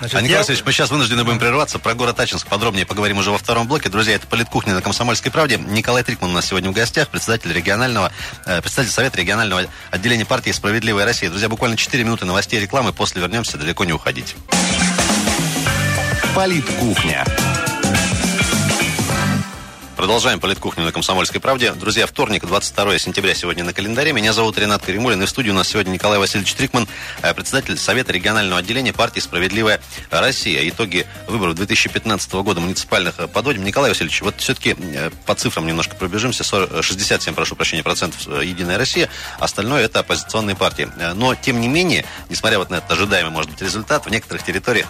Значит, 0.01 0.17
а, 0.17 0.21
Николай 0.23 0.33
я... 0.33 0.39
Васильевич, 0.39 0.65
мы 0.65 0.73
сейчас 0.73 0.91
вынуждены 0.91 1.25
будем 1.25 1.39
прерваться. 1.39 1.79
Про 1.79 1.95
город 1.95 2.19
Ачинск 2.19 2.47
подробнее 2.47 2.87
поговорим 2.87 3.19
уже 3.19 3.31
во 3.31 3.37
втором 3.37 3.69
блоке. 3.69 3.91
Друзья, 3.91 4.15
это 4.15 4.27
«Политкухня» 4.27 4.75
на 4.75 4.81
«Комсомольской 4.81 5.31
правде». 5.31 5.59
Николай 5.59 6.03
Трикман 6.03 6.31
у 6.31 6.33
нас 6.33 6.47
сегодня 6.47 6.71
в 6.71 6.73
гостях, 6.73 7.09
председатель 7.09 7.53
регионального, 7.53 8.11
э, 8.47 8.63
председатель 8.63 8.93
Совета 8.93 9.19
регионального 9.19 9.67
отделения 9.91 10.25
партии 10.25 10.53
«Справедливая 10.53 11.05
Россия». 11.05 11.29
Друзья, 11.29 11.51
буквально 11.51 11.77
4 11.77 12.03
минуты 12.03 12.25
новостей 12.25 12.59
и 12.59 12.63
рекламы. 12.63 12.95
После 12.95 13.21
вернемся, 13.21 13.59
далеко 13.59 13.85
не 13.85 13.93
уходить. 13.93 14.37
«Политкухня». 16.35 17.27
Продолжаем 20.01 20.41
политкухню 20.41 20.85
на 20.85 20.93
Комсомольской 20.93 21.43
правде. 21.43 21.75
Друзья, 21.75 22.07
вторник, 22.07 22.47
22 22.47 22.99
сентября 22.99 23.35
сегодня 23.35 23.65
на 23.65 23.75
календаре. 23.75 24.15
Меня 24.15 24.33
зовут 24.33 24.57
Ренат 24.57 24.81
Каримулин. 24.81 25.23
И 25.23 25.27
в 25.27 25.29
студии 25.29 25.51
у 25.51 25.55
нас 25.55 25.69
сегодня 25.69 25.91
Николай 25.91 26.19
Васильевич 26.19 26.55
Трикман, 26.55 26.89
э, 27.21 27.35
председатель 27.35 27.77
Совета 27.77 28.11
регионального 28.11 28.61
отделения 28.61 28.95
партии 28.95 29.21
«Справедливая 29.21 29.79
Россия». 30.11 30.67
Итоги 30.71 31.07
выборов 31.29 31.55
2015 31.57 32.33
года 32.33 32.63
муниципальных 32.63 33.21
э, 33.21 33.29
подводим. 33.29 33.63
Николай 33.63 33.91
Васильевич, 33.91 34.23
вот 34.23 34.37
все-таки 34.39 34.75
э, 34.79 35.11
по 35.27 35.35
цифрам 35.35 35.67
немножко 35.67 35.95
пробежимся. 35.97 36.45
67, 36.45 37.35
прошу 37.35 37.55
прощения, 37.55 37.83
процентов 37.83 38.27
«Единая 38.43 38.79
Россия». 38.79 39.11
Остальное 39.39 39.85
это 39.85 40.01
оппозиционные 40.01 40.57
партии. 40.57 40.89
Но, 41.15 41.35
тем 41.35 41.61
не 41.61 41.69
менее, 41.69 42.07
несмотря 42.31 42.59
вот 42.59 42.71
на 42.71 42.77
этот 42.77 42.91
ожидаемый, 42.93 43.33
может 43.33 43.51
быть, 43.51 43.61
результат, 43.61 44.07
в 44.07 44.11
некоторых 44.11 44.45
территориях 44.45 44.87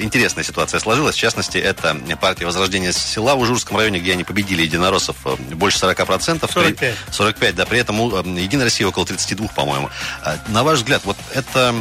интересная 0.00 0.44
ситуация 0.44 0.80
сложилась. 0.80 1.16
В 1.16 1.18
частности, 1.18 1.56
это 1.56 1.98
партия 2.20 2.44
Возрождения 2.44 2.92
села 2.92 3.36
в 3.36 3.40
Ужурском 3.40 3.78
районе, 3.78 4.00
где 4.00 4.12
они 4.12 4.22
победили 4.22 4.49
опередили 4.50 4.62
единороссов 4.62 5.16
больше 5.54 5.78
40%. 5.78 6.50
45. 6.50 6.94
45, 7.10 7.54
да, 7.54 7.66
при 7.66 7.78
этом 7.78 8.00
Единая 8.36 8.64
Россия 8.64 8.86
около 8.86 9.06
32, 9.06 9.48
по-моему. 9.48 9.90
На 10.48 10.62
ваш 10.64 10.78
взгляд, 10.78 11.02
вот 11.04 11.16
это 11.34 11.74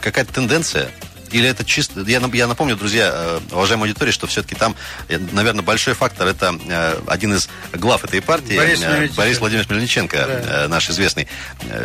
какая-то 0.00 0.32
тенденция 0.32 0.90
или 1.32 1.48
это 1.48 1.64
чисто... 1.64 2.00
Я, 2.00 2.20
я 2.32 2.46
напомню, 2.46 2.76
друзья, 2.76 3.10
э, 3.12 3.40
уважаемая 3.52 3.88
аудитория, 3.88 4.12
что 4.12 4.26
все-таки 4.26 4.54
там, 4.54 4.74
э, 5.08 5.18
наверное, 5.32 5.62
большой 5.62 5.94
фактор. 5.94 6.26
Это 6.28 6.58
э, 6.68 7.00
один 7.06 7.34
из 7.34 7.48
глав 7.72 8.04
этой 8.04 8.20
партии, 8.20 8.56
Борис, 8.56 9.14
Борис 9.14 9.38
Владимирович 9.38 9.70
Мельниченко, 9.70 10.42
да. 10.44 10.68
наш 10.68 10.90
известный 10.90 11.28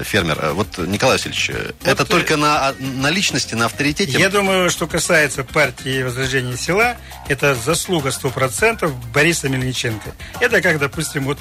фермер. 0.04 0.54
Вот, 0.54 0.78
Николай 0.78 1.18
Васильевич, 1.18 1.52
вот 1.52 1.76
это 1.84 2.06
только 2.06 2.38
на, 2.38 2.74
на 2.80 3.10
личности, 3.10 3.56
на 3.56 3.66
авторитете? 3.66 4.18
Я 4.18 4.30
думаю, 4.30 4.70
что 4.70 4.88
касается 4.88 5.44
партии 5.44 6.04
Возрождения 6.04 6.58
села, 6.58 6.98
это 7.28 7.56
заслуга 7.56 8.10
100% 8.10 8.88
Бориса 9.14 9.50
Мельниченко. 9.50 10.14
Это 10.40 10.62
как, 10.62 10.80
допустим, 10.80 11.26
вот 11.26 11.40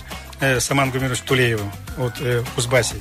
Саман 0.61 0.90
Гумирович 0.90 1.21
Тулеева, 1.21 1.73
вот 1.97 2.18
в 2.18 2.44
Кузбассе. 2.54 2.97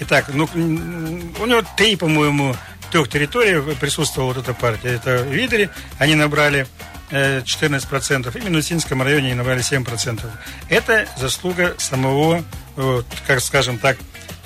Итак, 0.00 0.26
ну, 0.32 0.48
у 0.54 1.46
него 1.46 1.62
три, 1.76 1.96
по-моему, 1.96 2.54
трех 2.90 3.08
территориях 3.08 3.64
присутствовала 3.78 4.32
вот 4.32 4.42
эта 4.42 4.54
партия. 4.54 4.94
Это 4.94 5.22
Видери, 5.22 5.70
они 5.98 6.14
набрали 6.14 6.66
14%, 7.10 8.36
и 8.36 8.40
в 8.40 8.44
Минусинском 8.44 9.02
районе 9.02 9.28
они 9.28 9.34
набрали 9.34 9.60
7%. 9.60 10.20
Это 10.68 11.06
заслуга 11.16 11.74
самого, 11.78 12.42
вот, 12.74 13.06
как 13.26 13.40
скажем 13.40 13.78
так, 13.78 13.96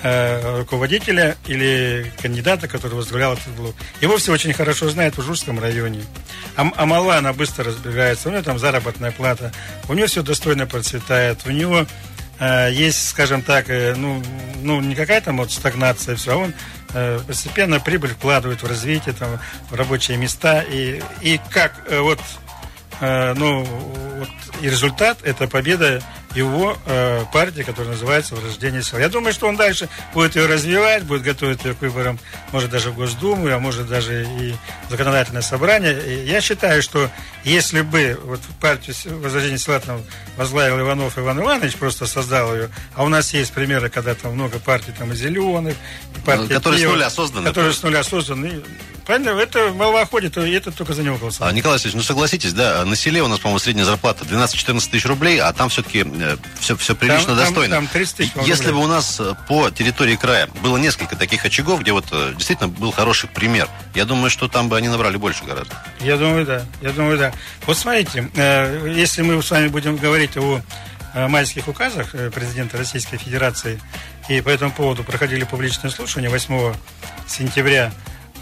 э, 0.02 0.59
руководителя 0.59 1.37
или 1.47 2.12
кандидата, 2.20 2.68
который 2.68 2.94
возглавлял 2.94 3.35
этот 3.35 3.49
блок. 3.54 3.75
Его 4.00 4.16
все 4.18 4.32
очень 4.32 4.52
хорошо 4.52 4.88
знают 4.90 5.16
в 5.16 5.20
Ужурском 5.20 5.59
районе. 5.59 6.02
А, 6.56 6.70
а 6.76 6.87
мала, 6.87 7.16
она 7.16 7.32
быстро 7.32 7.64
разбегается. 7.64 8.28
У 8.28 8.32
него 8.32 8.42
там 8.42 8.59
заработная 8.59 9.11
плата. 9.11 9.52
У 9.88 9.94
него 9.94 10.06
все 10.06 10.23
достойно 10.23 10.66
процветает. 10.66 11.40
У 11.47 11.50
него 11.50 11.80
э, 11.80 11.87
есть, 12.70 13.09
скажем 13.09 13.42
так, 13.42 13.68
э, 13.68 13.94
ну, 13.97 14.23
ну, 14.62 14.80
не 14.80 14.94
какая-то 14.94 15.32
вот 15.32 15.52
стагнация, 15.52 16.16
все, 16.16 16.32
а 16.32 16.37
он 16.37 16.54
Э, 16.92 17.20
постепенно 17.25 17.78
прибыль 17.78 18.11
вкладывают 18.11 18.62
в 18.62 18.66
развитие, 18.66 19.14
там, 19.14 19.38
в 19.70 19.75
рабочие 19.75 20.16
места. 20.16 20.62
И, 20.62 21.00
и 21.20 21.40
как 21.50 21.85
э, 21.88 22.00
вот, 22.00 22.18
э, 23.00 23.35
ну, 23.35 23.64
вот 23.64 24.28
и 24.61 24.68
результат– 24.68 25.18
это 25.23 25.47
победа 25.47 26.02
его 26.34 26.76
э, 26.87 27.25
партии, 27.32 27.62
которая 27.62 27.92
называется 27.92 28.34
«Врождение 28.37 28.82
сил». 28.82 28.99
Я 28.99 29.08
думаю, 29.08 29.32
что 29.32 29.49
он 29.49 29.56
дальше 29.56 29.88
будет 30.14 30.37
ее 30.37 30.46
развивать, 30.46 31.04
будет 31.04 31.22
готовить 31.22 31.64
ее 31.64 31.75
к 31.75 31.80
выборам, 31.80 32.18
может, 32.52 32.70
даже 32.70 32.90
в 32.90 32.96
Госдуму, 32.96 33.49
а 33.49 33.58
может, 33.58 33.88
даже 33.88 34.25
и 34.25 34.54
в 34.87 34.90
законодательное 34.90 35.42
собрание. 35.42 35.99
И 36.00 36.26
я 36.26 36.40
считаю, 36.40 36.82
что 36.82 37.10
если 37.44 37.80
бы 37.80 38.18
вот 38.25 38.40
партию 38.60 38.94
«Возрождение 39.20 39.58
села» 39.58 39.80
там 39.80 40.02
возглавил 40.37 40.80
Иванов 40.80 41.18
Иван 41.18 41.40
Иванович, 41.40 41.76
просто 41.76 42.06
создал 42.06 42.54
ее, 42.54 42.70
а 42.94 43.04
у 43.04 43.08
нас 43.08 43.32
есть 43.34 43.52
примеры, 43.52 43.88
когда 43.88 44.14
там 44.14 44.34
много 44.34 44.58
партий 44.58 44.92
там 44.96 45.12
и 45.12 45.16
«Зеленых», 45.16 45.75
и 46.16 46.20
партии 46.20 46.49
ну, 46.49 46.54
Которые 46.54 46.80
Киева, 46.80 46.90
с 46.90 46.94
нуля 46.94 47.10
созданы. 47.10 47.46
Которые 47.46 47.72
с 47.72 47.82
нуля 47.82 48.02
созданы. 48.02 48.62
Правильно? 49.06 49.30
Это 49.30 49.72
молва 49.72 50.06
ходит, 50.06 50.37
и 50.37 50.52
это 50.52 50.70
только 50.70 50.92
за 50.92 51.02
него 51.02 51.16
голосовал. 51.16 51.50
А, 51.50 51.52
Николай 51.52 51.76
Васильевич, 51.76 51.96
ну 51.96 52.02
согласитесь, 52.02 52.52
да, 52.52 52.84
на 52.84 52.94
селе 52.94 53.22
у 53.22 53.26
нас, 53.26 53.40
по-моему, 53.40 53.58
средняя 53.58 53.84
зарплата 53.84 54.25
12-14 54.25 54.90
тысяч 54.90 55.04
рублей, 55.06 55.40
а 55.40 55.52
там 55.52 55.68
все-таки 55.68 56.04
все, 56.58 56.76
все 56.76 56.94
прилично 56.94 57.28
там, 57.28 57.36
достойно. 57.36 57.76
Там, 57.76 57.86
там 57.86 57.92
30 57.92 58.16
тысяч 58.16 58.32
Если 58.44 58.72
бы 58.72 58.78
у 58.78 58.86
нас 58.86 59.18
э, 59.20 59.34
по 59.48 59.70
территории 59.70 60.16
края 60.16 60.48
было 60.62 60.76
несколько 60.76 61.16
таких 61.16 61.44
очагов, 61.44 61.80
где 61.80 61.92
вот 61.92 62.06
э, 62.12 62.32
действительно 62.36 62.68
был 62.68 62.90
хороший 62.92 63.28
пример, 63.28 63.68
я 63.94 64.04
думаю, 64.04 64.30
что 64.30 64.48
там 64.48 64.68
бы 64.68 64.76
они 64.76 64.88
набрали 64.88 65.16
больше 65.16 65.44
гораздо. 65.44 65.74
Я 66.00 66.16
думаю, 66.16 66.46
да. 66.46 66.64
Я 66.80 66.90
думаю, 66.92 67.18
да. 67.18 67.32
Вот 67.66 67.76
смотрите, 67.76 68.30
э, 68.34 68.92
если 68.94 69.22
мы 69.22 69.42
с 69.42 69.50
вами 69.50 69.68
будем 69.68 69.96
говорить 69.96 70.36
о 70.36 70.60
майских 71.12 71.66
указах 71.66 72.12
президента 72.32 72.78
Российской 72.78 73.16
Федерации, 73.16 73.80
и 74.28 74.40
по 74.40 74.48
этому 74.48 74.70
поводу 74.70 75.02
проходили 75.02 75.42
публичные 75.42 75.90
слушания 75.90 76.30
8 76.30 76.72
сентября 77.26 77.92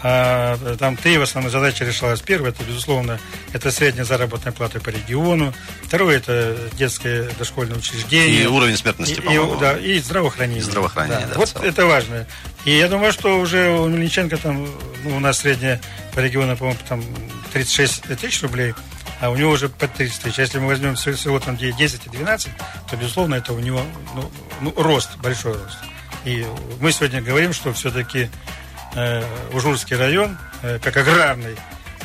а, 0.01 0.57
там 0.77 0.95
три 0.95 1.15
основные 1.17 1.51
задачи 1.51 1.83
решалось. 1.83 2.21
Первое, 2.21 2.51
это, 2.51 2.63
безусловно, 2.63 3.19
это 3.53 3.71
средняя 3.71 4.05
заработная 4.05 4.53
плата 4.53 4.79
по 4.79 4.89
региону. 4.89 5.53
Второе, 5.83 6.17
это 6.17 6.57
детское 6.73 7.29
дошкольное 7.37 7.77
учреждение. 7.77 8.43
И 8.43 8.45
уровень 8.47 8.77
смертности, 8.77 9.19
и, 9.19 9.33
и, 9.33 9.59
да, 9.59 9.77
и 9.77 9.99
здравоохранение. 9.99 10.63
Здравоохранение, 10.63 11.27
да. 11.27 11.33
да 11.33 11.39
вот 11.39 11.63
это 11.63 11.85
важно. 11.85 12.25
И 12.65 12.71
я 12.71 12.87
думаю, 12.87 13.11
что 13.11 13.39
уже 13.39 13.71
у 13.71 13.87
Мельниченко 13.87 14.37
там, 14.37 14.67
ну, 15.03 15.17
у 15.17 15.19
нас 15.19 15.39
средняя 15.39 15.81
по 16.13 16.19
региону, 16.19 16.55
по-моему, 16.55 16.79
там 16.87 17.03
36 17.53 18.03
тысяч 18.19 18.41
рублей, 18.41 18.73
а 19.19 19.29
у 19.31 19.35
него 19.35 19.51
уже 19.51 19.67
по 19.67 19.87
30 19.87 20.21
тысяч. 20.21 20.37
Если 20.37 20.59
мы 20.59 20.67
возьмем 20.67 20.95
всего 20.95 21.39
там 21.39 21.57
10 21.57 22.05
и 22.05 22.09
12, 22.09 22.49
то, 22.89 22.95
безусловно, 22.95 23.35
это 23.35 23.53
у 23.53 23.59
него 23.59 23.81
ну, 24.15 24.31
ну, 24.61 24.73
рост, 24.77 25.17
большой 25.17 25.53
рост. 25.53 25.77
И 26.25 26.45
мы 26.79 26.91
сегодня 26.91 27.21
говорим, 27.21 27.53
что 27.53 27.71
все-таки 27.73 28.19
э, 28.19 28.29
Ужурский 29.53 29.95
район, 29.95 30.37
э, 30.61 30.79
как 30.79 30.97
аграрный, 30.97 31.55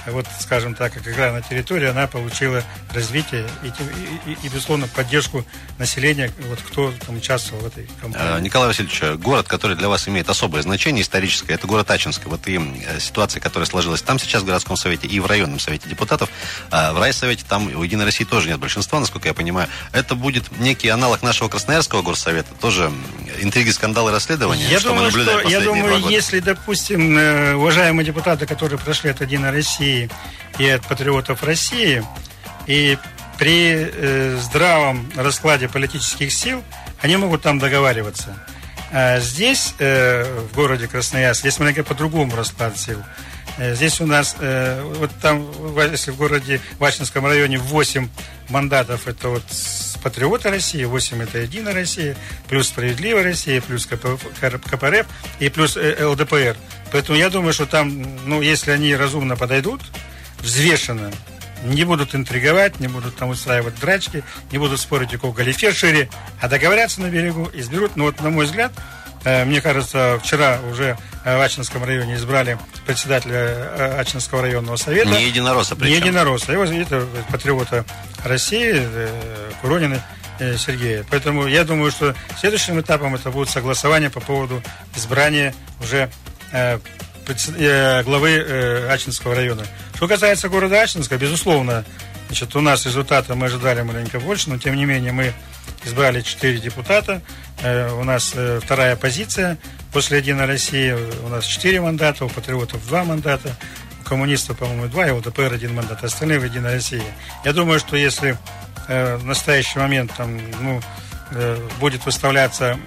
вот, 0.06 0.26
скажем 0.40 0.74
так, 0.74 0.92
как 0.92 1.06
аграрная 1.06 1.42
территория, 1.42 1.90
она 1.90 2.06
получила 2.06 2.62
развитие 2.92 3.46
и, 3.62 3.68
и, 3.68 4.32
и, 4.32 4.36
и 4.42 4.48
безусловно, 4.48 4.86
поддержку 4.88 5.44
населения, 5.78 6.30
вот 6.48 6.60
кто 6.60 6.92
там 7.06 7.16
участвовал 7.16 7.62
в 7.62 7.66
этой 7.66 7.88
кампании. 8.00 8.38
Э, 8.38 8.40
Николай 8.40 8.68
Васильевич, 8.68 9.20
город, 9.20 9.48
который 9.48 9.76
для 9.76 9.88
вас 9.88 10.08
имеет 10.08 10.28
особое 10.28 10.62
значение 10.62 11.02
историческое, 11.02 11.54
это 11.54 11.66
город 11.66 11.90
Ачинск. 11.90 12.26
Вот 12.26 12.46
и 12.48 12.58
э, 12.58 13.00
ситуация, 13.00 13.40
которая 13.40 13.66
сложилась 13.66 14.02
там 14.02 14.18
сейчас 14.18 14.42
в 14.42 14.46
городском 14.46 14.76
совете 14.76 15.06
и 15.06 15.20
в 15.20 15.26
районном 15.26 15.58
совете 15.58 15.88
депутатов, 15.88 16.28
а 16.70 16.92
в 16.92 17.00
райсовете 17.00 17.44
там 17.48 17.74
у 17.74 17.82
Единой 17.82 18.04
России 18.04 18.24
тоже 18.24 18.48
нет 18.48 18.58
большинства, 18.58 19.00
насколько 19.00 19.28
я 19.28 19.34
понимаю. 19.34 19.68
Это 19.92 20.14
будет 20.14 20.58
некий 20.58 20.88
аналог 20.88 21.22
нашего 21.22 21.48
Красноярского 21.48 22.02
горсовета, 22.02 22.54
тоже 22.60 22.92
интриги, 23.40 23.70
скандалы, 23.70 24.10
расследования, 24.10 24.68
я 24.68 24.78
что 24.78 24.90
думаю, 24.90 25.04
мы 25.04 25.10
наблюдаем 25.10 25.40
что, 25.40 25.48
Я 25.48 25.60
думаю, 25.60 25.98
если, 26.08 26.40
допустим, 26.40 27.18
э, 27.18 27.54
уважаемые 27.54 28.06
депутаты, 28.06 28.46
которые 28.46 28.78
прошли 28.78 29.10
от 29.10 29.20
Единой 29.20 29.50
России, 29.50 29.93
и 30.58 30.68
от 30.68 30.86
патриотов 30.86 31.42
России. 31.42 32.04
И 32.66 32.98
при 33.38 33.90
э, 33.92 34.38
здравом 34.40 35.10
раскладе 35.16 35.68
политических 35.68 36.32
сил 36.32 36.62
они 37.00 37.16
могут 37.16 37.42
там 37.42 37.58
договариваться. 37.58 38.36
А 38.92 39.18
здесь, 39.20 39.74
э, 39.78 40.24
в 40.50 40.54
городе 40.54 40.86
Красноярск, 40.86 41.40
здесь 41.40 41.58
маленько 41.58 41.82
по-другому 41.82 42.36
расклад 42.36 42.78
сил. 42.78 43.02
Э, 43.58 43.74
здесь 43.74 44.00
у 44.00 44.06
нас, 44.06 44.36
э, 44.40 44.82
вот 44.98 45.10
там, 45.20 45.46
если 45.90 46.10
в 46.10 46.16
городе, 46.16 46.60
Вачинском 46.78 47.26
районе 47.26 47.58
8 47.58 48.08
мандатов, 48.48 49.06
это 49.06 49.28
вот 49.28 49.44
Патриоты 50.02 50.50
России, 50.50 50.84
8 50.84 51.22
это 51.22 51.38
Единая 51.38 51.72
Россия, 51.72 52.16
плюс 52.48 52.68
Справедливая 52.68 53.24
Россия, 53.24 53.62
плюс 53.62 53.86
КПРФ 53.86 55.06
и 55.38 55.48
плюс 55.48 55.76
э, 55.76 56.04
ЛДПР. 56.04 56.56
Поэтому 56.92 57.16
я 57.16 57.30
думаю, 57.30 57.54
что 57.54 57.66
там, 57.66 58.04
ну, 58.26 58.42
если 58.42 58.70
они 58.70 58.94
разумно 58.94 59.36
подойдут, 59.36 59.80
взвешенно, 60.40 61.10
не 61.64 61.84
будут 61.84 62.14
интриговать, 62.14 62.80
не 62.80 62.88
будут 62.88 63.16
там 63.16 63.30
устраивать 63.30 63.78
драчки, 63.80 64.22
не 64.52 64.58
будут 64.58 64.78
спорить, 64.80 65.14
у 65.14 65.18
кого 65.18 65.32
галифе 65.32 65.72
шире, 65.72 66.10
а 66.40 66.48
договорятся 66.48 67.00
на 67.00 67.08
берегу, 67.08 67.50
изберут. 67.54 67.96
Ну 67.96 68.04
вот, 68.04 68.20
на 68.20 68.28
мой 68.28 68.44
взгляд, 68.44 68.72
мне 69.24 69.60
кажется, 69.60 70.20
вчера 70.22 70.60
уже 70.70 70.96
в 71.24 71.40
Ачинском 71.40 71.84
районе 71.84 72.16
избрали 72.16 72.58
председателя 72.86 73.34
э, 73.34 73.98
Ачинского 73.98 74.42
районного 74.42 74.76
совета. 74.76 75.08
Не 75.08 75.26
единоросса 75.26 75.76
причем. 75.76 75.90
Не 75.90 75.96
единоросса. 75.96 76.52
Его 76.52 76.64
это 76.64 77.06
патриота 77.30 77.84
России, 78.24 78.86
Куронина 79.62 80.02
Сергея. 80.58 81.04
Поэтому 81.10 81.46
я 81.46 81.64
думаю, 81.64 81.90
что 81.90 82.14
следующим 82.38 82.80
этапом 82.80 83.14
это 83.14 83.30
будет 83.30 83.48
согласование 83.48 84.10
по 84.10 84.20
поводу 84.20 84.62
избрания 84.94 85.54
уже 85.80 86.10
Э, 86.54 86.78
э, 87.58 88.02
главы 88.04 88.30
э, 88.30 88.88
Ачинского 88.88 89.34
района. 89.34 89.64
Что 89.96 90.06
касается 90.06 90.48
города 90.48 90.80
Ачинска, 90.80 91.16
безусловно, 91.16 91.84
значит, 92.28 92.54
у 92.54 92.60
нас 92.60 92.86
результата 92.86 93.34
мы 93.34 93.46
ожидали 93.46 93.82
маленько 93.82 94.20
больше, 94.20 94.50
но 94.50 94.58
тем 94.58 94.76
не 94.76 94.84
менее 94.84 95.10
мы 95.10 95.32
избрали 95.84 96.20
4 96.22 96.58
депутата. 96.58 97.22
У 97.62 98.04
нас 98.04 98.34
вторая 98.62 98.96
позиция 98.96 99.58
после 99.92 100.18
Единой 100.18 100.46
России. 100.46 100.92
У 101.24 101.28
нас 101.28 101.44
4 101.46 101.80
мандата, 101.80 102.24
у 102.24 102.28
патриотов 102.28 102.86
2 102.86 103.04
мандата, 103.04 103.56
у 104.00 104.04
коммунистов, 104.04 104.58
по-моему, 104.58 104.86
2, 104.86 105.08
и 105.08 105.10
у 105.12 105.20
ДПР 105.20 105.52
один 105.52 105.74
мандат, 105.74 106.04
остальные 106.04 106.40
в 106.40 106.44
Единой 106.44 106.74
России. 106.74 107.02
Я 107.44 107.52
думаю, 107.52 107.78
что 107.80 107.96
если 107.96 108.36
в 108.88 109.24
настоящий 109.24 109.78
момент 109.78 110.12
там, 110.16 110.38
ну, 110.60 110.80
будет 111.80 112.04
выставляться 112.04 112.78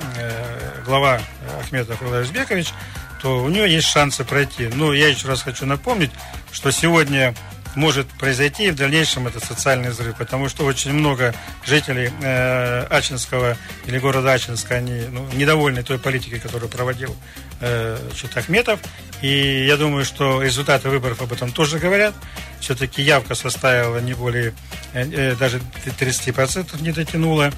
глава 0.85 1.19
Ахметов 1.59 2.01
Илья 2.03 2.19
Узбекович, 2.19 2.73
то 3.21 3.43
у 3.43 3.49
нее 3.49 3.67
есть 3.67 3.87
шансы 3.87 4.23
пройти. 4.23 4.67
Но 4.67 4.93
я 4.93 5.07
еще 5.07 5.27
раз 5.27 5.41
хочу 5.41 5.65
напомнить, 5.65 6.11
что 6.51 6.71
сегодня 6.71 7.33
может 7.77 8.07
произойти, 8.07 8.65
и 8.67 8.71
в 8.71 8.75
дальнейшем 8.75 9.27
это 9.27 9.39
социальный 9.39 9.91
взрыв, 9.91 10.17
потому 10.17 10.49
что 10.49 10.65
очень 10.65 10.93
много 10.93 11.35
жителей 11.63 12.09
э, 12.21 12.87
Ачинского 12.89 13.55
или 13.85 13.99
города 13.99 14.33
Ачинска, 14.33 14.75
они 14.75 15.03
ну, 15.11 15.27
недовольны 15.33 15.83
той 15.83 15.99
политикой, 15.99 16.39
которую 16.39 16.69
проводил 16.69 17.15
э, 17.61 17.97
Ахметов, 18.35 18.79
и 19.21 19.65
я 19.67 19.77
думаю, 19.77 20.05
что 20.05 20.41
результаты 20.41 20.89
выборов 20.89 21.21
об 21.21 21.31
этом 21.31 21.51
тоже 21.51 21.77
говорят, 21.77 22.15
все-таки 22.59 23.03
явка 23.03 23.35
составила 23.35 23.99
не 23.99 24.13
более, 24.13 24.55
э, 24.93 25.03
э 25.11 25.35
даже 25.35 25.61
30% 25.85 26.81
не 26.81 26.91
дотянула, 26.91 27.51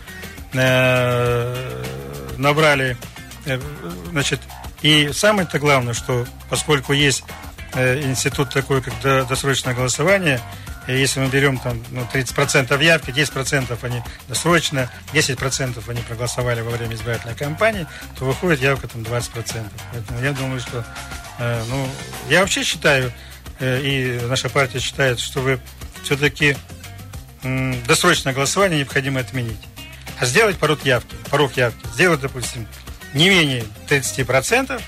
э, 0.53 1.83
набрали, 2.37 2.97
э, 3.45 3.57
значит, 4.11 4.41
и 4.81 5.11
самое-то 5.13 5.59
главное, 5.59 5.93
что 5.93 6.25
поскольку 6.49 6.91
есть 6.91 7.23
институт 7.75 8.51
такой, 8.51 8.81
как 8.81 8.93
досрочное 9.27 9.73
голосование, 9.73 10.41
если 10.93 11.19
мы 11.19 11.27
берем 11.27 11.57
там 11.57 11.83
ну, 11.91 12.01
30% 12.13 12.83
явки, 12.83 13.11
10% 13.11 13.77
они 13.83 14.01
досрочно, 14.27 14.91
10% 15.13 15.83
они 15.87 16.01
проголосовали 16.01 16.61
во 16.61 16.71
время 16.71 16.95
избирательной 16.95 17.35
кампании, 17.35 17.85
то 18.17 18.25
выходит 18.25 18.61
явка 18.61 18.87
там 18.87 19.01
20%. 19.01 19.65
Поэтому 19.91 20.21
я 20.21 20.31
думаю, 20.33 20.59
что 20.59 20.83
э, 21.39 21.63
ну, 21.69 21.87
я 22.29 22.41
вообще 22.41 22.63
считаю, 22.63 23.11
э, 23.59 23.81
и 23.81 24.19
наша 24.25 24.49
партия 24.49 24.79
считает, 24.79 25.19
что 25.19 25.41
вы 25.41 25.59
все-таки 26.03 26.55
э, 27.43 27.73
досрочное 27.87 28.33
голосование 28.33 28.79
необходимо 28.79 29.19
отменить. 29.19 29.59
А 30.19 30.25
сделать 30.25 30.57
порог 30.57 30.83
явки, 30.85 31.15
порог 31.29 31.55
явки, 31.55 31.85
сделать, 31.93 32.21
допустим, 32.21 32.67
не 33.13 33.29
менее 33.29 33.63
30%, 33.87 34.81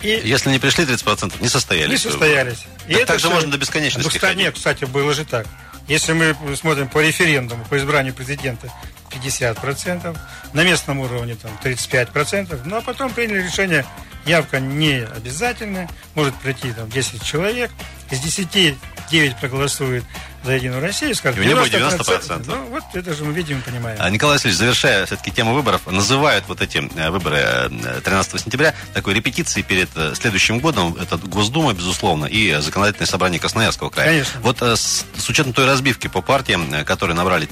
и 0.00 0.20
Если 0.24 0.50
не 0.50 0.58
пришли 0.58 0.84
30%, 0.84 1.40
не 1.40 1.48
состоялись. 1.48 2.04
Не 2.04 2.10
состоялись. 2.10 2.66
И 2.86 2.92
так, 2.92 3.02
это 3.02 3.06
так 3.06 3.20
же 3.20 3.30
можно 3.30 3.50
до 3.50 3.58
бесконечности 3.58 4.02
ну, 4.02 4.14
кстати, 4.14 4.36
Нет, 4.36 4.54
кстати, 4.54 4.84
было 4.84 5.12
же 5.12 5.24
так. 5.24 5.46
Если 5.88 6.12
мы 6.12 6.36
смотрим 6.54 6.88
по 6.88 7.00
референдуму, 7.00 7.64
по 7.64 7.78
избранию 7.78 8.14
президента 8.14 8.70
50%, 9.10 10.16
на 10.52 10.64
местном 10.64 11.00
уровне 11.00 11.34
там 11.34 11.50
35%, 11.64 12.60
ну 12.64 12.76
а 12.76 12.80
потом 12.82 13.10
приняли 13.12 13.42
решение, 13.42 13.84
явка 14.26 14.60
не 14.60 15.04
обязательная, 15.04 15.88
может 16.14 16.34
прийти 16.36 16.72
там 16.72 16.90
10 16.90 17.24
человек, 17.24 17.70
из 18.10 18.20
10 18.20 18.76
9 19.08 19.36
проголосует 19.36 20.04
за 20.44 20.52
Единую 20.52 20.80
Россию, 20.80 21.14
скажут, 21.14 21.44
90%. 21.44 21.98
90%. 21.98 22.44
Ну, 22.46 22.66
вот 22.66 22.84
это 22.94 23.14
же 23.14 23.24
мы 23.24 23.32
видим 23.32 23.58
и 23.58 23.62
понимаем. 23.62 23.98
А, 24.00 24.08
Николай 24.08 24.36
Васильевич, 24.36 24.58
завершая 24.58 25.04
все-таки 25.06 25.30
тему 25.30 25.52
выборов, 25.52 25.86
называют 25.86 26.44
вот 26.48 26.60
эти 26.60 26.78
э, 26.96 27.10
выборы 27.10 27.70
13 28.04 28.34
э, 28.34 28.38
сентября 28.38 28.74
такой 28.94 29.14
репетицией 29.14 29.64
перед 29.64 29.88
э, 29.96 30.14
следующим 30.14 30.60
годом. 30.60 30.96
Это 31.00 31.16
Госдума, 31.16 31.72
безусловно, 31.74 32.26
и 32.26 32.54
Законодательное 32.60 33.06
собрание 33.06 33.40
Красноярского 33.40 33.90
края. 33.90 34.08
Конечно. 34.08 34.40
Вот 34.40 34.62
с, 34.62 35.04
с 35.16 35.28
учетом 35.28 35.52
той 35.52 35.66
разбивки 35.66 36.06
по 36.06 36.22
партиям, 36.22 36.84
которые 36.84 37.16
набрали 37.16 37.48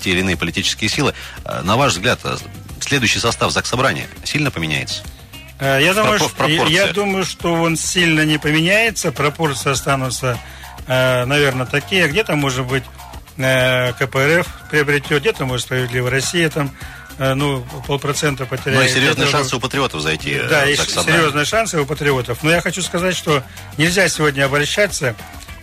те 0.00 0.10
или 0.10 0.20
иные 0.20 0.36
политические 0.36 0.90
силы, 0.90 1.14
на 1.62 1.76
ваш 1.76 1.92
взгляд, 1.92 2.20
следующий 2.80 3.18
состав 3.18 3.52
Заксобрания 3.52 4.06
сильно 4.24 4.50
поменяется? 4.50 5.02
Я 5.60 5.94
думаю, 5.94 6.18
что, 6.18 6.46
я 6.46 6.88
думаю, 6.88 7.24
что 7.24 7.54
он 7.54 7.76
сильно 7.76 8.24
не 8.24 8.38
поменяется, 8.38 9.12
пропорции 9.12 9.70
останутся 9.70 10.38
наверное, 10.86 11.66
такие. 11.66 12.08
Где-то, 12.08 12.36
может 12.36 12.66
быть, 12.66 12.84
э, 13.38 13.92
КПРФ 13.94 14.46
приобретет, 14.70 15.20
где-то, 15.20 15.44
может, 15.44 15.66
Справедливая 15.66 16.10
Россия 16.10 16.50
там 16.50 16.70
э, 17.18 17.34
ну, 17.34 17.64
полпроцента 17.86 18.46
потеряет. 18.46 18.78
Ну, 18.78 18.84
и 18.84 18.88
серьезные 18.88 19.28
шансы 19.28 19.56
у 19.56 19.60
патриотов 19.60 20.02
зайти. 20.02 20.40
Да, 20.48 20.64
есть 20.64 20.90
серьезные 20.90 21.44
шансы 21.44 21.80
у 21.80 21.86
патриотов. 21.86 22.42
Но 22.42 22.50
я 22.50 22.60
хочу 22.60 22.82
сказать, 22.82 23.16
что 23.16 23.42
нельзя 23.76 24.08
сегодня 24.08 24.44
обольщаться 24.44 25.14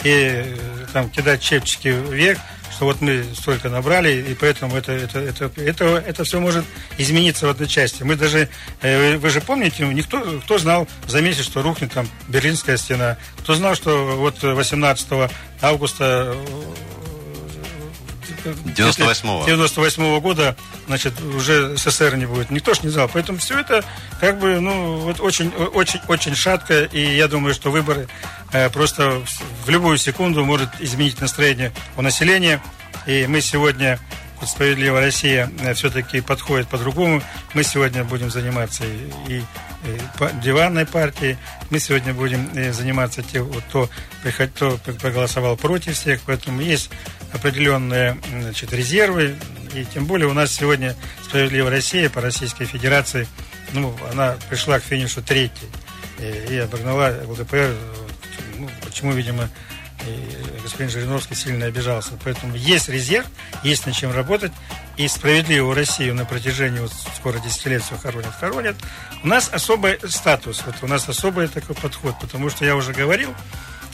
и 0.03 0.56
там 0.94 1.10
кидать 1.10 1.41
чепчики 1.41 1.89
вверх, 1.89 2.39
что 2.81 2.88
вот 2.88 3.00
мы 3.00 3.23
столько 3.35 3.69
набрали, 3.69 4.31
и 4.31 4.33
поэтому 4.33 4.75
это, 4.75 4.91
это, 4.91 5.19
это, 5.19 5.51
это, 5.55 5.85
это 5.85 6.23
все 6.23 6.39
может 6.39 6.65
измениться 6.97 7.45
в 7.45 7.51
одной 7.51 7.67
части. 7.67 8.01
Мы 8.01 8.15
даже, 8.15 8.50
э, 8.81 9.17
вы 9.17 9.29
же 9.29 9.39
помните, 9.39 9.85
никто 9.85 10.19
кто 10.43 10.57
знал 10.57 10.88
за 11.07 11.21
месяц, 11.21 11.43
что 11.43 11.61
рухнет 11.61 11.91
там 11.91 12.09
Берлинская 12.27 12.77
стена, 12.77 13.17
кто 13.38 13.53
знал, 13.53 13.75
что 13.75 14.15
вот 14.17 14.41
18 14.41 15.29
августа 15.61 16.35
98-го. 18.45 19.45
98 19.45 20.19
года, 20.19 20.55
значит, 20.88 21.13
уже 21.21 21.77
СССР 21.77 22.15
не 22.15 22.25
будет. 22.25 22.50
Никто 22.50 22.73
ж 22.73 22.81
не 22.81 22.89
знал. 22.89 23.09
Поэтому 23.13 23.38
все 23.38 23.59
это, 23.59 23.83
как 24.19 24.39
бы, 24.39 24.59
ну, 24.59 24.97
вот 25.01 25.19
очень, 25.19 25.50
очень, 25.50 26.00
очень 26.07 26.35
шатко. 26.35 26.85
И 26.85 27.15
я 27.15 27.27
думаю, 27.27 27.53
что 27.53 27.69
выборы 27.69 28.07
э, 28.51 28.69
просто 28.69 29.21
в 29.65 29.69
любую 29.69 29.97
секунду 29.97 30.43
может 30.43 30.69
изменить 30.80 31.19
настроение 31.21 31.71
у 31.97 32.02
населения. 32.02 32.62
И 33.06 33.26
мы 33.28 33.41
сегодня 33.41 34.00
вот 34.39 34.50
«Справедливая 34.50 35.02
Россия» 35.02 35.52
э, 35.62 35.74
все-таки 35.74 36.21
подходит 36.21 36.67
по-другому. 36.67 37.21
Мы 37.54 37.63
сегодня 37.63 38.04
будем 38.04 38.32
заниматься 38.32 38.84
и, 38.86 39.34
и, 39.34 39.38
и 39.38 40.41
диванной 40.43 40.86
партией, 40.86 41.38
мы 41.69 41.80
сегодня 41.80 42.13
будем 42.13 42.50
э, 42.56 42.74
заниматься 42.74 43.21
тем, 43.21 43.52
кто, 43.69 43.89
кто 44.34 44.78
проголосовал 45.00 45.58
против 45.58 45.95
всех, 45.95 46.21
поэтому 46.26 46.62
есть 46.62 46.89
определенные 47.34 48.17
значит, 48.32 48.74
резервы, 48.74 49.36
и 49.74 49.86
тем 49.86 50.06
более 50.06 50.28
у 50.28 50.34
нас 50.34 50.52
сегодня 50.52 50.95
«Справедливая 51.24 51.71
Россия» 51.71 52.10
по 52.10 52.19
Российской 52.19 52.65
Федерации, 52.65 53.28
ну, 53.74 53.95
она 54.12 54.36
пришла 54.50 54.80
к 54.80 54.84
финишу 54.84 55.21
третьей 55.21 55.69
и 56.50 56.58
обогнала 56.58 57.15
ЛДПР, 57.26 57.76
ну, 58.62 58.69
почему, 58.84 59.12
видимо, 59.13 59.50
господин 60.63 60.91
Жириновский 60.91 61.36
сильно 61.36 61.65
обижался. 61.65 62.13
Поэтому 62.24 62.56
есть 62.56 62.89
резерв, 62.89 63.28
есть 63.63 63.86
над 63.86 63.95
чем 63.95 64.12
работать. 64.12 64.52
И 64.97 65.08
справедливую 65.08 65.76
Россию 65.76 66.15
на 66.15 66.26
протяжении 66.26 66.80
вот 66.80 66.91
скоро 67.15 67.39
10 67.39 67.65
лет 67.67 67.84
все 67.84 67.95
хоронят, 67.97 68.34
хоронят. 68.39 68.76
У 69.24 69.28
нас 69.28 69.50
особый 69.52 70.00
статус, 70.08 70.63
вот 70.65 70.76
у 70.82 70.88
нас 70.88 71.08
особый 71.08 71.47
такой 71.47 71.76
подход, 71.76 72.15
потому 72.19 72.50
что 72.50 72.65
я 72.65 72.76
уже 72.76 72.93
говорил, 72.93 73.34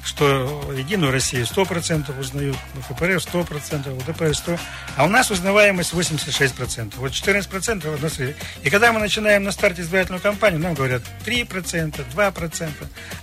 что 0.03 0.73
Единую 0.75 1.11
Россию 1.11 1.45
100% 1.45 2.19
узнают, 2.19 2.57
КПРФ 2.87 3.25
100%, 3.25 3.95
ЛДПР 3.95 4.31
100%, 4.31 4.59
а 4.95 5.05
у 5.05 5.07
нас 5.07 5.31
узнаваемость 5.31 5.93
86%. 5.93 6.93
Вот 6.97 7.11
14% 7.11 7.97
у 7.97 8.01
нас... 8.01 8.19
И 8.63 8.69
когда 8.69 8.91
мы 8.93 8.99
начинаем 8.99 9.43
на 9.43 9.51
старте 9.51 9.81
избирательную 9.81 10.21
кампанию, 10.21 10.59
нам 10.59 10.73
говорят 10.73 11.01
3%, 11.25 12.05
2%. 12.15 12.69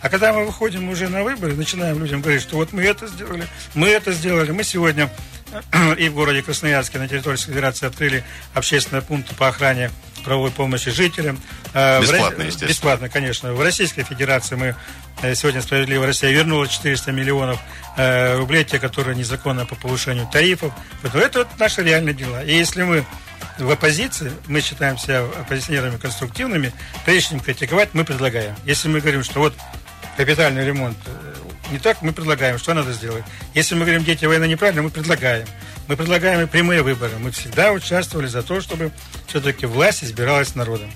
А 0.01 0.09
когда 0.09 0.33
мы 0.33 0.45
выходим 0.45 0.89
уже 0.89 1.09
на 1.09 1.23
выборы, 1.23 1.55
начинаем 1.55 1.99
людям 1.99 2.21
говорить, 2.21 2.43
что 2.43 2.57
вот 2.57 2.73
мы 2.73 2.83
это 2.83 3.07
сделали, 3.07 3.47
мы 3.75 3.89
это 3.89 4.13
сделали, 4.13 4.51
мы 4.51 4.65
сегодня 4.65 5.11
и 5.99 6.09
в 6.09 6.15
городе 6.15 6.43
Красноярске 6.43 6.99
на 6.99 7.09
территории 7.09 7.37
Федерации 7.37 7.87
открыли 7.87 8.25
общественные 8.55 9.03
пункты 9.03 9.35
по 9.35 9.49
охране 9.49 9.91
правовой 10.25 10.51
помощи 10.51 10.91
жителям. 10.91 11.41
Э, 11.75 12.01
бесплатно, 12.01 12.43
естественно. 12.43 12.69
Бесплатно, 12.69 13.09
конечно. 13.09 13.53
В 13.53 13.61
Российской 13.63 14.03
Федерации 14.03 14.57
мы 14.57 14.75
э, 15.23 15.35
сегодня 15.35 15.63
«Справедливая 15.63 16.09
Россия» 16.09 16.31
вернула 16.31 16.67
400 16.67 17.13
миллионов 17.13 17.61
э, 17.97 18.37
рублей, 18.37 18.65
те, 18.65 18.79
которые 18.79 19.17
незаконно 19.17 19.67
по 19.67 19.75
повышению 19.75 20.27
тарифов. 20.33 20.73
Поэтому 21.03 21.23
это 21.23 21.39
вот 21.41 21.49
наши 21.59 21.83
реальные 21.83 22.15
дела. 22.15 22.43
И 22.43 22.55
если 22.55 22.83
мы 22.83 23.05
в 23.59 23.71
оппозиции, 23.71 24.33
мы 24.49 24.61
считаем 24.61 24.99
себя 24.99 25.21
оппозиционерами 25.21 25.99
конструктивными, 25.99 26.73
прежде 27.05 27.31
чем 27.31 27.41
критиковать, 27.41 27.91
мы 27.93 28.05
предлагаем. 28.05 28.55
Если 28.65 28.89
мы 28.89 29.01
говорим, 29.01 29.23
что 29.23 29.41
вот 29.41 29.55
капитальный 30.17 30.67
ремонт 30.67 30.97
не 31.71 31.79
так, 31.79 32.03
мы 32.03 32.13
предлагаем, 32.13 32.59
что 32.59 32.75
надо 32.75 32.93
сделать. 32.93 33.25
Если 33.55 33.75
мы 33.75 33.83
говорим, 33.83 34.05
дети 34.05 34.25
войны 34.25 34.47
неправильно, 34.47 34.83
мы 34.83 34.91
предлагаем. 34.91 35.47
Мы 35.89 35.97
предлагаем 35.97 36.41
и 36.41 36.47
прямые 36.47 36.83
выборы. 36.83 37.13
Мы 37.19 37.31
всегда 37.31 37.73
участвовали 37.73 38.27
за 38.27 38.43
то, 38.43 38.61
чтобы 38.61 38.91
все-таки 39.27 39.67
власть 39.67 40.03
избиралась 40.05 40.55
народом. 40.55 40.91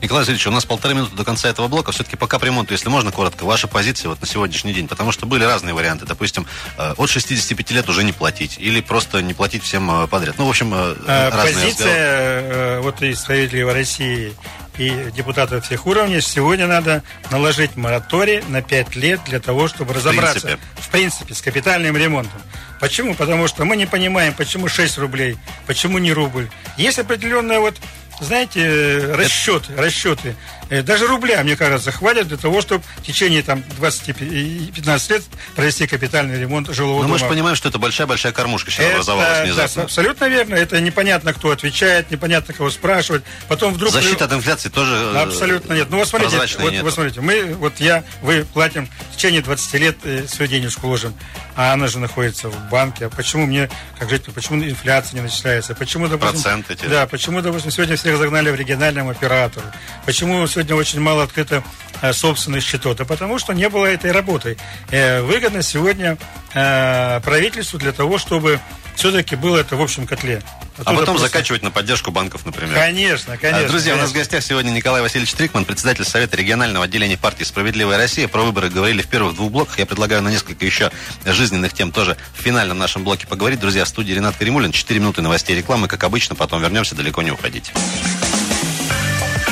Николай 0.00 0.22
Васильевич, 0.22 0.46
у 0.46 0.52
нас 0.52 0.64
полторы 0.64 0.94
минуты 0.94 1.16
до 1.16 1.24
конца 1.24 1.48
этого 1.48 1.66
блока. 1.66 1.90
Все-таки 1.90 2.16
пока 2.16 2.38
по 2.38 2.44
ремонту, 2.44 2.72
если 2.72 2.88
можно 2.88 3.10
коротко, 3.10 3.44
ваша 3.44 3.66
позиция 3.66 4.10
вот 4.10 4.20
на 4.20 4.28
сегодняшний 4.28 4.72
день. 4.72 4.86
Потому 4.86 5.10
что 5.10 5.26
были 5.26 5.42
разные 5.42 5.74
варианты. 5.74 6.06
Допустим, 6.06 6.46
э, 6.76 6.94
от 6.96 7.10
65 7.10 7.70
лет 7.72 7.88
уже 7.88 8.04
не 8.04 8.12
платить. 8.12 8.58
Или 8.58 8.80
просто 8.80 9.22
не 9.22 9.34
платить 9.34 9.64
всем 9.64 9.90
э, 9.90 10.06
подряд. 10.06 10.36
Ну, 10.38 10.46
в 10.46 10.50
общем, 10.50 10.72
э, 10.72 10.94
а, 11.06 11.30
разные 11.30 11.64
Позиция 11.64 12.42
разговоры. 12.42 12.80
вот 12.82 13.02
и 13.02 13.14
«Справедливой 13.14 13.72
России» 13.72 14.32
и 14.78 15.10
депутатов 15.14 15.64
всех 15.64 15.86
уровней, 15.86 16.20
сегодня 16.20 16.66
надо 16.66 17.02
наложить 17.30 17.76
мораторий 17.76 18.42
на 18.48 18.62
5 18.62 18.96
лет 18.96 19.20
для 19.26 19.40
того, 19.40 19.68
чтобы 19.68 19.94
разобраться, 19.94 20.38
в 20.38 20.42
принципе, 20.42 20.58
в 20.76 20.88
принципе 20.88 21.34
с 21.34 21.42
капитальным 21.42 21.96
ремонтом. 21.96 22.40
Почему? 22.80 23.14
Потому 23.14 23.48
что 23.48 23.64
мы 23.64 23.76
не 23.76 23.86
понимаем, 23.86 24.32
почему 24.34 24.68
6 24.68 24.98
рублей, 24.98 25.36
почему 25.66 25.98
не 25.98 26.12
рубль. 26.12 26.48
Есть 26.76 26.98
определенная 26.98 27.58
вот 27.60 27.76
знаете, 28.20 29.12
расчеты, 29.14 29.74
расчеты. 29.76 30.36
Э, 30.70 30.82
даже 30.82 31.06
рубля, 31.06 31.42
мне 31.42 31.56
кажется, 31.56 31.92
хватит 31.92 32.28
для 32.28 32.36
того, 32.36 32.60
чтобы 32.60 32.84
в 32.96 33.02
течение 33.02 33.42
там 33.42 33.62
20-15 33.80 35.12
лет 35.12 35.22
провести 35.54 35.86
капитальный 35.86 36.38
ремонт 36.38 36.68
жилого 36.74 36.96
Но 36.96 37.02
дома. 37.02 37.12
мы 37.14 37.18
же 37.18 37.26
понимаем, 37.26 37.56
что 37.56 37.68
это 37.68 37.78
большая-большая 37.78 38.32
кормушка 38.32 38.70
сейчас 38.70 38.86
это, 38.86 38.94
образовалась 38.94 39.40
внезапно. 39.44 39.74
Да, 39.76 39.82
абсолютно 39.82 40.24
верно. 40.26 40.54
Это 40.54 40.80
непонятно, 40.80 41.32
кто 41.32 41.50
отвечает, 41.50 42.10
непонятно, 42.10 42.52
кого 42.52 42.70
спрашивать. 42.70 43.22
Потом 43.48 43.72
вдруг... 43.72 43.92
Защита 43.92 44.26
от 44.26 44.32
инфляции 44.32 44.68
тоже 44.68 44.94
э, 44.94 45.16
Абсолютно 45.16 45.72
нет. 45.72 45.88
Ну, 45.90 45.98
вот 45.98 46.08
смотрите, 46.08 46.36
вот, 46.58 46.72
вот 46.82 46.92
смотрите, 46.92 47.20
мы, 47.20 47.54
вот 47.54 47.80
я, 47.80 48.04
вы 48.22 48.44
платим 48.52 48.88
в 49.12 49.16
течение 49.16 49.40
20 49.40 49.74
лет 49.74 49.96
э, 50.04 50.26
свою 50.26 50.50
денежку 50.50 50.86
ложим, 50.86 51.14
а 51.56 51.72
она 51.72 51.86
же 51.88 51.98
находится 51.98 52.50
в 52.50 52.70
банке. 52.70 53.06
А 53.06 53.08
почему 53.10 53.46
мне, 53.46 53.70
как 53.98 54.10
житель, 54.10 54.32
почему 54.32 54.62
инфляция 54.62 55.16
не 55.16 55.22
начисляется? 55.22 55.74
Почему, 55.74 56.08
допустим... 56.08 56.34
Проценты 56.34 56.74
те. 56.74 56.88
Да, 56.88 57.06
почему, 57.06 57.40
допустим, 57.40 57.70
сегодня 57.70 57.96
всех 58.08 58.18
загнали 58.18 58.50
в 58.50 58.54
региональном 58.54 59.10
оператору? 59.10 59.66
Почему 60.06 60.46
сегодня 60.46 60.74
очень 60.74 60.98
мало 60.98 61.24
открыто 61.24 61.62
э, 62.00 62.14
собственных 62.14 62.62
счетов? 62.62 62.96
Да 62.96 63.04
потому 63.04 63.38
что 63.38 63.52
не 63.52 63.68
было 63.68 63.84
этой 63.84 64.12
работы. 64.12 64.56
Э, 64.90 65.20
выгодно 65.20 65.60
сегодня 65.62 66.16
э, 66.54 67.20
правительству 67.22 67.78
для 67.78 67.92
того, 67.92 68.16
чтобы 68.16 68.60
все-таки 68.98 69.36
было 69.36 69.58
это 69.58 69.76
в 69.76 69.80
общем 69.80 70.08
котле. 70.08 70.42
А 70.78 70.84
потом 70.84 71.04
просто... 71.04 71.28
закачивать 71.28 71.62
на 71.62 71.70
поддержку 71.70 72.10
банков, 72.10 72.44
например. 72.44 72.74
Конечно, 72.74 73.36
конечно. 73.36 73.68
Друзья, 73.68 73.92
конечно. 73.92 73.94
у 73.94 74.02
нас 74.02 74.10
в 74.10 74.14
гостях 74.14 74.42
сегодня 74.42 74.70
Николай 74.70 75.02
Васильевич 75.02 75.34
Трикман, 75.34 75.64
председатель 75.64 76.04
Совета 76.04 76.36
регионального 76.36 76.84
отделения 76.84 77.16
партии 77.16 77.44
«Справедливая 77.44 77.96
Россия». 77.96 78.26
Про 78.26 78.42
выборы 78.42 78.70
говорили 78.70 79.00
в 79.00 79.06
первых 79.06 79.36
двух 79.36 79.52
блоках. 79.52 79.78
Я 79.78 79.86
предлагаю 79.86 80.20
на 80.22 80.30
несколько 80.30 80.64
еще 80.66 80.90
жизненных 81.24 81.74
тем 81.74 81.92
тоже 81.92 82.16
в 82.34 82.42
финальном 82.42 82.78
нашем 82.78 83.04
блоке 83.04 83.28
поговорить. 83.28 83.60
Друзья, 83.60 83.84
в 83.84 83.88
студии 83.88 84.12
Ренат 84.12 84.36
Каримулин. 84.36 84.72
Четыре 84.72 84.98
минуты 84.98 85.22
новостей 85.22 85.56
рекламы. 85.56 85.86
Как 85.86 86.02
обычно, 86.02 86.34
потом 86.34 86.60
вернемся, 86.60 86.96
далеко 86.96 87.22
не 87.22 87.30
уходите. 87.30 87.70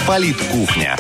Политкухня. 0.09 0.97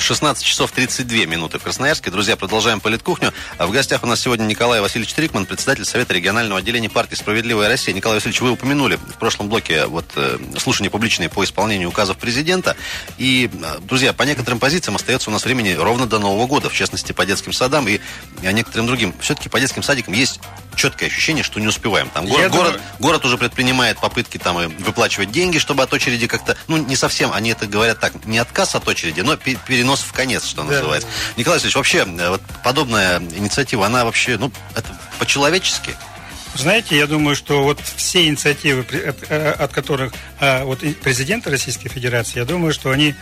16 0.00 0.44
часов 0.44 0.72
32 0.72 1.26
минуты 1.26 1.58
в 1.58 1.62
Красноярске. 1.62 2.10
Друзья, 2.10 2.36
продолжаем 2.36 2.80
политкухню. 2.80 3.32
В 3.58 3.70
гостях 3.70 4.02
у 4.02 4.06
нас 4.06 4.20
сегодня 4.20 4.44
Николай 4.44 4.80
Васильевич 4.80 5.14
Трикман, 5.14 5.46
председатель 5.46 5.84
Совета 5.84 6.14
регионального 6.14 6.60
отделения 6.60 6.88
партии 6.88 7.14
«Справедливая 7.14 7.68
Россия». 7.68 7.94
Николай 7.94 8.18
Васильевич, 8.18 8.40
вы 8.40 8.50
упомянули 8.50 8.96
в 8.96 9.18
прошлом 9.18 9.48
блоке 9.48 9.86
вот, 9.86 10.06
э, 10.16 10.38
слушания 10.58 10.90
публичные 10.90 11.28
по 11.28 11.44
исполнению 11.44 11.88
указов 11.88 12.16
президента. 12.18 12.76
И, 13.18 13.50
э, 13.52 13.78
друзья, 13.80 14.12
по 14.12 14.22
некоторым 14.22 14.58
позициям 14.58 14.96
остается 14.96 15.30
у 15.30 15.32
нас 15.32 15.44
времени 15.44 15.72
ровно 15.72 16.06
до 16.06 16.18
Нового 16.18 16.46
года, 16.46 16.68
в 16.68 16.74
частности, 16.74 17.12
по 17.12 17.24
детским 17.26 17.52
садам 17.52 17.88
и 17.88 18.00
некоторым 18.42 18.86
другим. 18.86 19.14
Все-таки 19.20 19.48
по 19.48 19.60
детским 19.60 19.82
садикам 19.82 20.14
есть 20.14 20.40
четкое 20.76 21.08
ощущение, 21.08 21.42
что 21.42 21.58
не 21.58 21.66
успеваем. 21.66 22.10
Там 22.10 22.26
город, 22.26 22.52
думаю... 22.52 22.70
город, 22.70 22.82
город 23.00 23.24
уже 23.24 23.38
предпринимает 23.38 23.98
попытки 23.98 24.38
там 24.38 24.56
выплачивать 24.78 25.30
деньги, 25.30 25.58
чтобы 25.58 25.82
от 25.82 25.92
очереди 25.92 26.26
как-то, 26.26 26.56
ну, 26.68 26.76
не 26.76 26.96
совсем, 26.96 27.32
они 27.32 27.50
это 27.50 27.66
говорят 27.66 27.98
так, 27.98 28.24
не 28.26 28.38
отказ 28.38 28.74
от 28.74 28.86
очереди, 28.86 29.20
но 29.20 29.36
перенос 29.86 30.00
в 30.00 30.12
конец, 30.12 30.44
что 30.46 30.62
да, 30.62 30.72
называется. 30.72 31.08
Николай 31.36 31.56
Васильевич, 31.56 31.76
вообще, 31.76 31.98
э, 31.98 32.30
вот 32.30 32.42
подобная 32.64 33.20
инициатива, 33.20 33.86
она 33.86 34.04
вообще, 34.04 34.36
ну, 34.36 34.50
это 34.74 34.88
по-человечески? 35.18 35.94
Знаете, 36.58 36.96
я 36.96 37.06
думаю, 37.06 37.36
что 37.36 37.62
вот 37.62 37.80
все 37.80 38.26
инициативы, 38.26 38.80
от, 38.80 39.16
э, 39.28 39.50
от 39.50 39.72
которых 39.72 40.12
а, 40.40 40.64
вот 40.64 40.80
президента 41.02 41.50
Российской 41.50 41.88
Федерации, 41.88 42.38
я 42.38 42.44
думаю, 42.44 42.72
что 42.72 42.90
они 42.90 43.14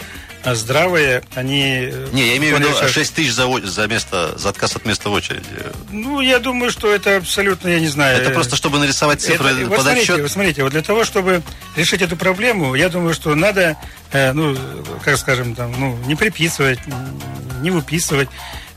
здравые, 0.52 1.22
они... 1.34 1.88
Э, 1.90 2.08
Не, 2.12 2.28
я 2.28 2.36
имею 2.36 2.56
в 2.56 2.60
виду 2.60 2.88
6 2.88 3.14
тысяч 3.14 3.32
за, 3.32 3.48
за, 3.62 3.86
место, 3.86 4.36
за 4.36 4.50
отказ 4.50 4.76
от 4.76 4.84
места 4.84 5.08
в 5.08 5.12
очереди. 5.12 5.46
Ну, 5.90 6.20
я 6.20 6.38
думаю, 6.38 6.70
что 6.70 6.92
это 6.92 7.16
абсолютно, 7.16 7.68
я 7.68 7.80
не 7.80 7.88
знаю... 7.88 8.20
Это 8.20 8.30
просто, 8.30 8.56
чтобы 8.56 8.78
нарисовать 8.78 9.22
цифры 9.22 9.50
это, 9.50 9.66
вот 9.66 9.80
смотрите, 9.80 10.12
отчет? 10.12 10.20
Вот 10.20 10.30
смотрите, 10.30 10.62
вот 10.62 10.72
для 10.72 10.82
того, 10.82 11.04
чтобы 11.04 11.42
решить 11.76 12.02
эту 12.02 12.16
проблему, 12.16 12.74
я 12.74 12.90
думаю, 12.90 13.14
что 13.14 13.34
надо, 13.34 13.76
э, 14.12 14.32
ну, 14.32 14.56
как 15.02 15.16
скажем, 15.16 15.54
там, 15.54 15.72
ну, 15.78 15.96
не 16.06 16.14
приписывать, 16.14 16.80
не 17.62 17.70
выписывать, 17.70 18.28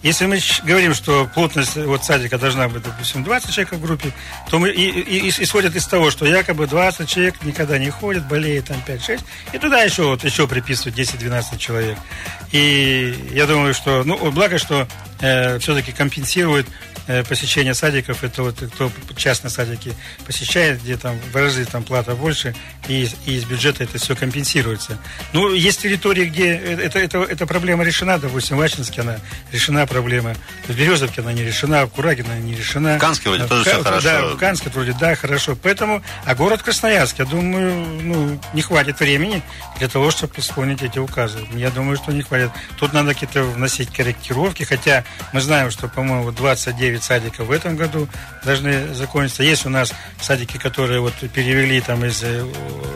если 0.04 0.26
мы 0.26 0.40
говорим, 0.64 0.94
что 0.94 1.30
плотность 1.34 1.76
вот 1.76 2.06
садика 2.06 2.38
должна 2.38 2.68
быть, 2.70 2.84
допустим, 2.84 3.24
20 3.24 3.54
человек 3.54 3.74
в 3.74 3.82
группе, 3.82 4.12
то 4.50 4.60
мы 4.60 4.70
и, 4.70 4.90
и, 4.90 5.30
исходят 5.30 5.76
из 5.76 5.88
того, 5.88 6.12
что 6.12 6.26
якобы 6.26 6.68
20 6.68 7.10
человек 7.10 7.36
никогда 7.44 7.78
не 7.78 7.90
ходят, 7.90 8.28
болеет 8.28 8.66
там 8.66 8.78
5-6, 8.86 9.22
и 9.54 9.58
туда 9.58 9.82
еще, 9.82 10.04
вот, 10.04 10.24
еще 10.24 10.48
приписывают 10.48 10.98
10-12 10.98 11.58
человек. 11.58 11.98
И 12.52 13.32
я 13.32 13.46
думаю, 13.48 13.74
что, 13.74 14.04
ну, 14.04 14.32
благо, 14.32 14.58
что 14.58 14.88
э, 15.20 15.60
все-таки 15.60 15.92
компенсирует 15.92 16.68
Э, 16.68 16.97
посещение 17.28 17.74
садиков, 17.74 18.24
это 18.24 18.44
вот 18.44 18.56
кто 18.74 18.92
частные 19.16 19.52
садики 19.52 19.94
посещает, 20.26 20.82
где 20.82 20.98
там 20.98 21.18
в 21.32 21.36
разы 21.36 21.66
там 21.66 21.84
плата 21.84 22.16
больше, 22.16 22.56
и, 22.88 23.08
и 23.26 23.36
из 23.36 23.46
бюджета 23.46 23.84
это 23.84 23.98
все 23.98 24.16
компенсируется. 24.16 24.98
Ну, 25.34 25.54
есть 25.54 25.82
территории, 25.82 26.26
где 26.26 26.56
это, 26.56 27.00
это, 27.00 27.20
эта 27.20 27.46
проблема 27.46 27.84
решена, 27.84 28.18
допустим, 28.20 28.58
в 28.58 28.62
Ачинске 28.62 29.02
она 29.02 29.18
решена 29.52 29.86
проблема, 29.88 30.36
в 30.68 30.76
Березовке 30.76 31.22
она 31.22 31.34
не 31.34 31.44
решена, 31.44 31.86
в 31.86 31.90
Кураге 31.90 32.24
она 32.24 32.38
не 32.38 32.56
решена. 32.56 32.98
В 32.98 33.00
Канске 33.00 33.30
вроде 33.30 33.46
в, 33.46 33.48
тоже 33.48 33.64
в, 33.64 33.68
все 33.68 33.84
хорошо. 33.84 34.04
Да, 34.04 34.28
в 34.28 34.38
Канске 34.38 34.70
вроде, 34.70 34.94
да, 35.00 35.16
хорошо. 35.16 35.58
Поэтому, 35.62 36.04
а 36.26 36.36
город 36.36 36.62
Красноярск, 36.64 37.20
я 37.20 37.26
думаю, 37.26 37.86
ну, 38.02 38.40
не 38.54 38.62
хватит 38.62 39.00
времени 39.00 39.42
для 39.80 39.88
того, 39.88 40.12
чтобы 40.12 40.34
исполнить 40.38 40.82
эти 40.82 41.00
указы. 41.00 41.40
Я 41.54 41.70
думаю, 41.72 41.98
что 41.98 42.12
не 42.12 42.22
хватит. 42.22 42.52
Тут 42.78 42.94
надо 42.94 43.14
какие-то 43.14 43.44
вносить 43.44 43.92
корректировки, 43.94 44.64
хотя 44.64 45.04
мы 45.34 45.42
знаем, 45.42 45.72
что, 45.72 45.88
по-моему, 45.88 46.32
29 46.32 46.97
9 46.98 47.04
садиков 47.04 47.48
в 47.48 47.52
этом 47.52 47.76
году 47.76 48.08
должны 48.44 48.94
закончиться. 48.94 49.44
Есть 49.44 49.66
у 49.66 49.70
нас 49.70 49.94
садики, 50.22 50.58
которые 50.58 51.00
вот 51.00 51.14
перевели 51.34 51.80
там 51.82 52.04
из 52.06 52.22
э, 52.24 52.46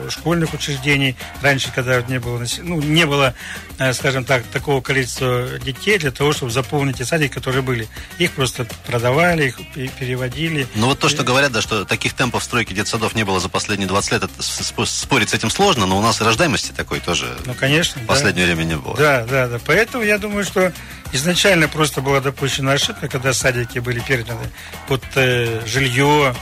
школьных 0.09 0.53
учреждений. 0.53 1.15
Раньше, 1.41 1.71
когда 1.73 2.01
не 2.01 2.19
было, 2.19 2.43
ну, 2.63 2.81
не 2.81 3.05
было, 3.05 3.33
э, 3.77 3.93
скажем 3.93 4.25
так, 4.25 4.43
такого 4.43 4.81
количества 4.81 5.47
детей 5.63 5.97
для 5.97 6.11
того, 6.11 6.33
чтобы 6.33 6.51
заполнить 6.51 6.97
те 6.97 7.05
садики, 7.05 7.33
которые 7.33 7.61
были. 7.61 7.87
Их 8.17 8.31
просто 8.31 8.65
продавали, 8.85 9.47
их 9.47 9.93
переводили. 9.93 10.67
Ну 10.75 10.87
вот 10.87 10.99
то, 10.99 11.09
что 11.09 11.23
говорят, 11.23 11.51
да, 11.51 11.61
что 11.61 11.85
таких 11.85 12.13
темпов 12.13 12.43
стройки 12.43 12.73
детсадов 12.73 13.15
не 13.15 13.23
было 13.23 13.39
за 13.39 13.49
последние 13.49 13.87
20 13.87 14.11
лет, 14.11 14.23
спорить 14.39 15.29
с 15.29 15.33
этим 15.33 15.49
сложно, 15.49 15.85
но 15.85 15.97
у 15.97 16.01
нас 16.01 16.21
и 16.21 16.23
рождаемости 16.23 16.71
такой 16.71 16.99
тоже 16.99 17.37
ну, 17.45 17.53
конечно, 17.53 18.01
в 18.01 18.05
последнее 18.05 18.47
да. 18.47 18.53
время 18.53 18.67
не 18.67 18.77
было. 18.77 18.95
Да, 18.97 19.25
да, 19.29 19.47
да. 19.47 19.59
Поэтому 19.65 20.03
я 20.03 20.17
думаю, 20.17 20.43
что 20.43 20.71
изначально 21.13 21.67
просто 21.67 22.01
была 22.01 22.19
допущена 22.19 22.73
ошибка, 22.73 23.07
когда 23.07 23.33
садики 23.33 23.79
были 23.79 23.90
переданы 23.99 24.49
под 24.87 25.03
э, 25.15 25.61
жилье, 25.65 26.35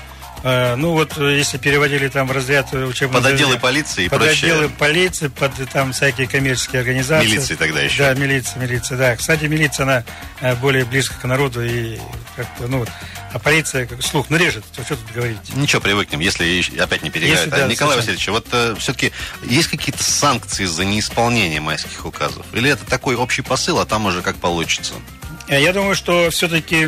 э, 0.44 0.76
ну 0.76 0.92
вот 0.92 1.18
если 1.18 1.58
переводили 1.58 2.08
там 2.08 2.28
в 2.28 2.32
разряд 2.32 2.74
учебного... 2.74 3.22
Под 3.22 3.32
отделы 3.34 3.58
полиции 3.58 4.06
и 4.06 4.10
Под 4.10 4.20
прочее. 4.20 4.54
отделы 4.54 4.70
полиции, 4.70 5.28
под 5.28 5.52
там 5.72 5.94
всякие 5.94 6.28
коммерческие 6.28 6.82
организации. 6.82 7.28
Милиции 7.28 7.56
тогда 7.56 7.82
еще. 7.82 7.98
Да, 7.98 8.14
милиция, 8.14 8.62
милиция, 8.62 8.98
да. 8.98 9.16
Кстати, 9.16 9.46
милиция, 9.46 9.84
она 9.84 10.04
э, 10.42 10.56
более 10.56 10.86
близко 10.86 11.16
к 11.20 11.24
народу 11.26 11.64
и 11.64 11.98
как-то, 12.36 12.68
ну 12.68 12.80
вот, 12.80 12.90
а 13.32 13.40
полиция 13.40 13.86
как 13.86 14.02
слух 14.02 14.30
нарежет, 14.30 14.64
то 14.76 14.84
что 14.84 14.96
тут 14.96 15.12
говорить? 15.14 15.38
Ничего, 15.56 15.82
привыкнем, 15.82 16.20
если 16.20 16.64
опять 16.80 17.04
не 17.04 17.12
переиграют. 17.12 17.48
Если, 17.48 17.60
да, 17.60 17.66
а, 17.66 17.68
Николай 17.68 18.02
совершенно. 18.02 18.16
Васильевич, 18.16 18.28
вот 18.30 18.48
э, 18.52 18.76
все-таки 18.80 19.12
есть 19.44 19.68
какие-то 19.68 20.04
санкции 20.04 20.66
за 20.66 20.84
неисполнение 20.84 21.62
майских 21.62 22.06
указов? 22.06 22.46
Или 22.54 22.72
это 22.72 22.86
такой 22.86 23.16
общий 23.16 23.42
посыл, 23.42 23.80
а 23.80 23.86
там 23.86 24.08
уже 24.08 24.22
как 24.22 24.38
получится? 24.38 24.94
Э, 25.50 25.60
я 25.60 25.74
думаю, 25.74 25.96
что 25.96 26.30
все-таки 26.30 26.86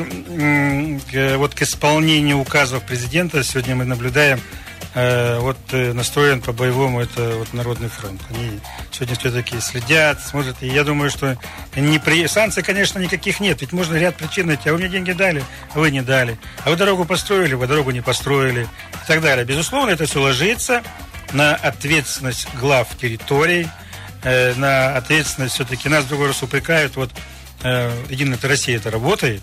вот 1.36 1.56
к 1.56 1.62
исполнению 1.64 2.38
указов 2.38 2.84
президента 2.84 3.44
сегодня 3.44 3.76
мы 3.76 3.86
наблюдаем 3.86 4.40
э, 4.94 5.40
вот 5.40 5.58
э, 5.72 5.94
настроен 5.94 6.42
по-боевому 6.42 7.02
это 7.02 7.38
вот 7.38 7.54
Народный 7.54 7.90
фронт. 7.90 8.22
Они 8.30 8.60
сегодня 8.92 9.16
все-таки 9.16 9.60
следят, 9.60 10.22
смотрят. 10.22 10.58
И 10.62 10.68
я 10.68 10.84
думаю, 10.84 11.10
что 11.10 11.38
не 11.76 11.98
при... 11.98 12.28
санкций, 12.28 12.62
конечно, 12.62 13.00
никаких 13.00 13.40
нет. 13.40 13.62
Ведь 13.62 13.72
можно 13.72 13.96
ряд 13.96 14.16
причин 14.16 14.46
найти. 14.46 14.70
А 14.70 14.74
вы 14.74 14.78
мне 14.78 14.90
деньги 14.90 15.12
дали, 15.12 15.44
а 15.74 15.80
вы 15.80 15.90
не 15.90 16.02
дали. 16.02 16.38
А 16.64 16.70
вы 16.70 16.76
дорогу 16.76 17.06
построили, 17.06 17.56
вы 17.56 17.66
дорогу 17.66 17.90
не 17.90 18.02
построили. 18.02 18.68
И 19.04 19.08
так 19.08 19.22
далее. 19.22 19.44
Безусловно, 19.44 19.90
это 19.90 20.06
все 20.06 20.22
ложится 20.22 20.84
на 21.34 21.56
ответственность 21.56 22.48
глав 22.60 22.96
территорий, 22.96 23.68
на 24.24 24.96
ответственность 24.98 25.56
все-таки 25.56 25.90
нас 25.90 26.06
другой 26.06 26.28
раз 26.28 26.44
упрекают. 26.44 26.96
Вот 26.98 27.10
э, 27.64 27.92
Единая 28.10 28.40
Россия 28.42 28.78
это 28.78 28.92
работает, 28.92 29.42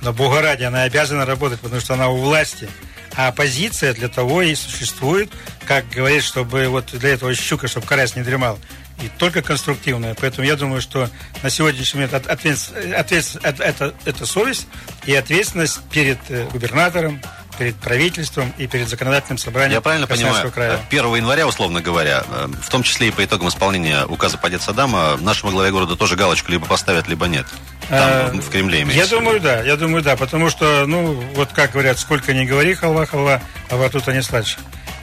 но 0.00 0.12
Бога 0.12 0.40
ради 0.40 0.64
она 0.64 0.82
обязана 0.82 1.26
работать, 1.26 1.60
потому 1.60 1.80
что 1.80 1.94
она 1.94 2.08
у 2.08 2.16
власти. 2.16 2.68
А 3.16 3.28
оппозиция 3.28 3.94
для 3.94 4.08
того 4.08 4.42
и 4.42 4.54
существует, 4.54 5.30
как 5.66 5.88
говорит, 5.88 6.22
чтобы 6.22 6.68
вот 6.68 6.92
для 6.92 7.10
этого 7.10 7.34
щука, 7.34 7.66
чтобы 7.66 7.86
карась 7.86 8.14
не 8.14 8.22
дремал. 8.22 8.58
И 9.02 9.08
только 9.18 9.42
конструктивная. 9.42 10.14
Поэтому 10.14 10.46
я 10.46 10.56
думаю, 10.56 10.80
что 10.80 11.08
на 11.42 11.50
сегодняшний 11.50 12.00
момент 12.00 12.26
ответственность, 12.28 12.94
ответственность, 12.94 13.60
это, 13.60 13.94
это 14.04 14.26
совесть 14.26 14.66
и 15.06 15.14
ответственность 15.14 15.80
перед 15.90 16.18
э, 16.28 16.46
губернатором, 16.52 17.20
перед 17.58 17.76
правительством 17.76 18.52
и 18.56 18.66
перед 18.66 18.88
законодательным 18.88 19.38
собранием 19.38 19.74
Я 19.74 19.80
правильно 19.80 20.06
понимаю, 20.06 20.50
края. 20.52 20.80
1 20.88 21.14
января, 21.16 21.46
условно 21.46 21.80
говоря, 21.80 22.24
э, 22.28 22.48
в 22.62 22.68
том 22.70 22.82
числе 22.82 23.08
и 23.08 23.10
по 23.10 23.24
итогам 23.24 23.48
исполнения 23.48 24.04
указа 24.06 24.38
по 24.38 24.48
детсадам, 24.48 24.92
нашему 25.22 25.52
главе 25.52 25.70
города 25.70 25.96
тоже 25.96 26.16
галочку 26.16 26.52
либо 26.52 26.66
поставят, 26.66 27.08
либо 27.08 27.26
нет. 27.26 27.46
Там, 27.88 27.98
а, 28.00 28.30
в 28.34 28.50
Кремле 28.50 28.82
имеется. 28.82 29.04
Я 29.04 29.06
думаю, 29.06 29.40
да, 29.40 29.62
я 29.62 29.76
думаю, 29.76 30.02
да, 30.02 30.16
потому 30.16 30.50
что, 30.50 30.84
ну, 30.86 31.12
вот 31.34 31.50
как 31.52 31.72
говорят, 31.72 31.98
сколько 31.98 32.32
не 32.32 32.46
говори, 32.46 32.74
халва, 32.74 33.06
халва, 33.06 33.40
а 33.70 33.76
во 33.76 33.88
тут 33.88 34.08
они 34.08 34.22
сладше. 34.22 34.58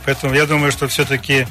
Поэтому 0.06 0.34
я 0.34 0.46
думаю, 0.46 0.72
что 0.72 0.88
все-таки 0.88 1.48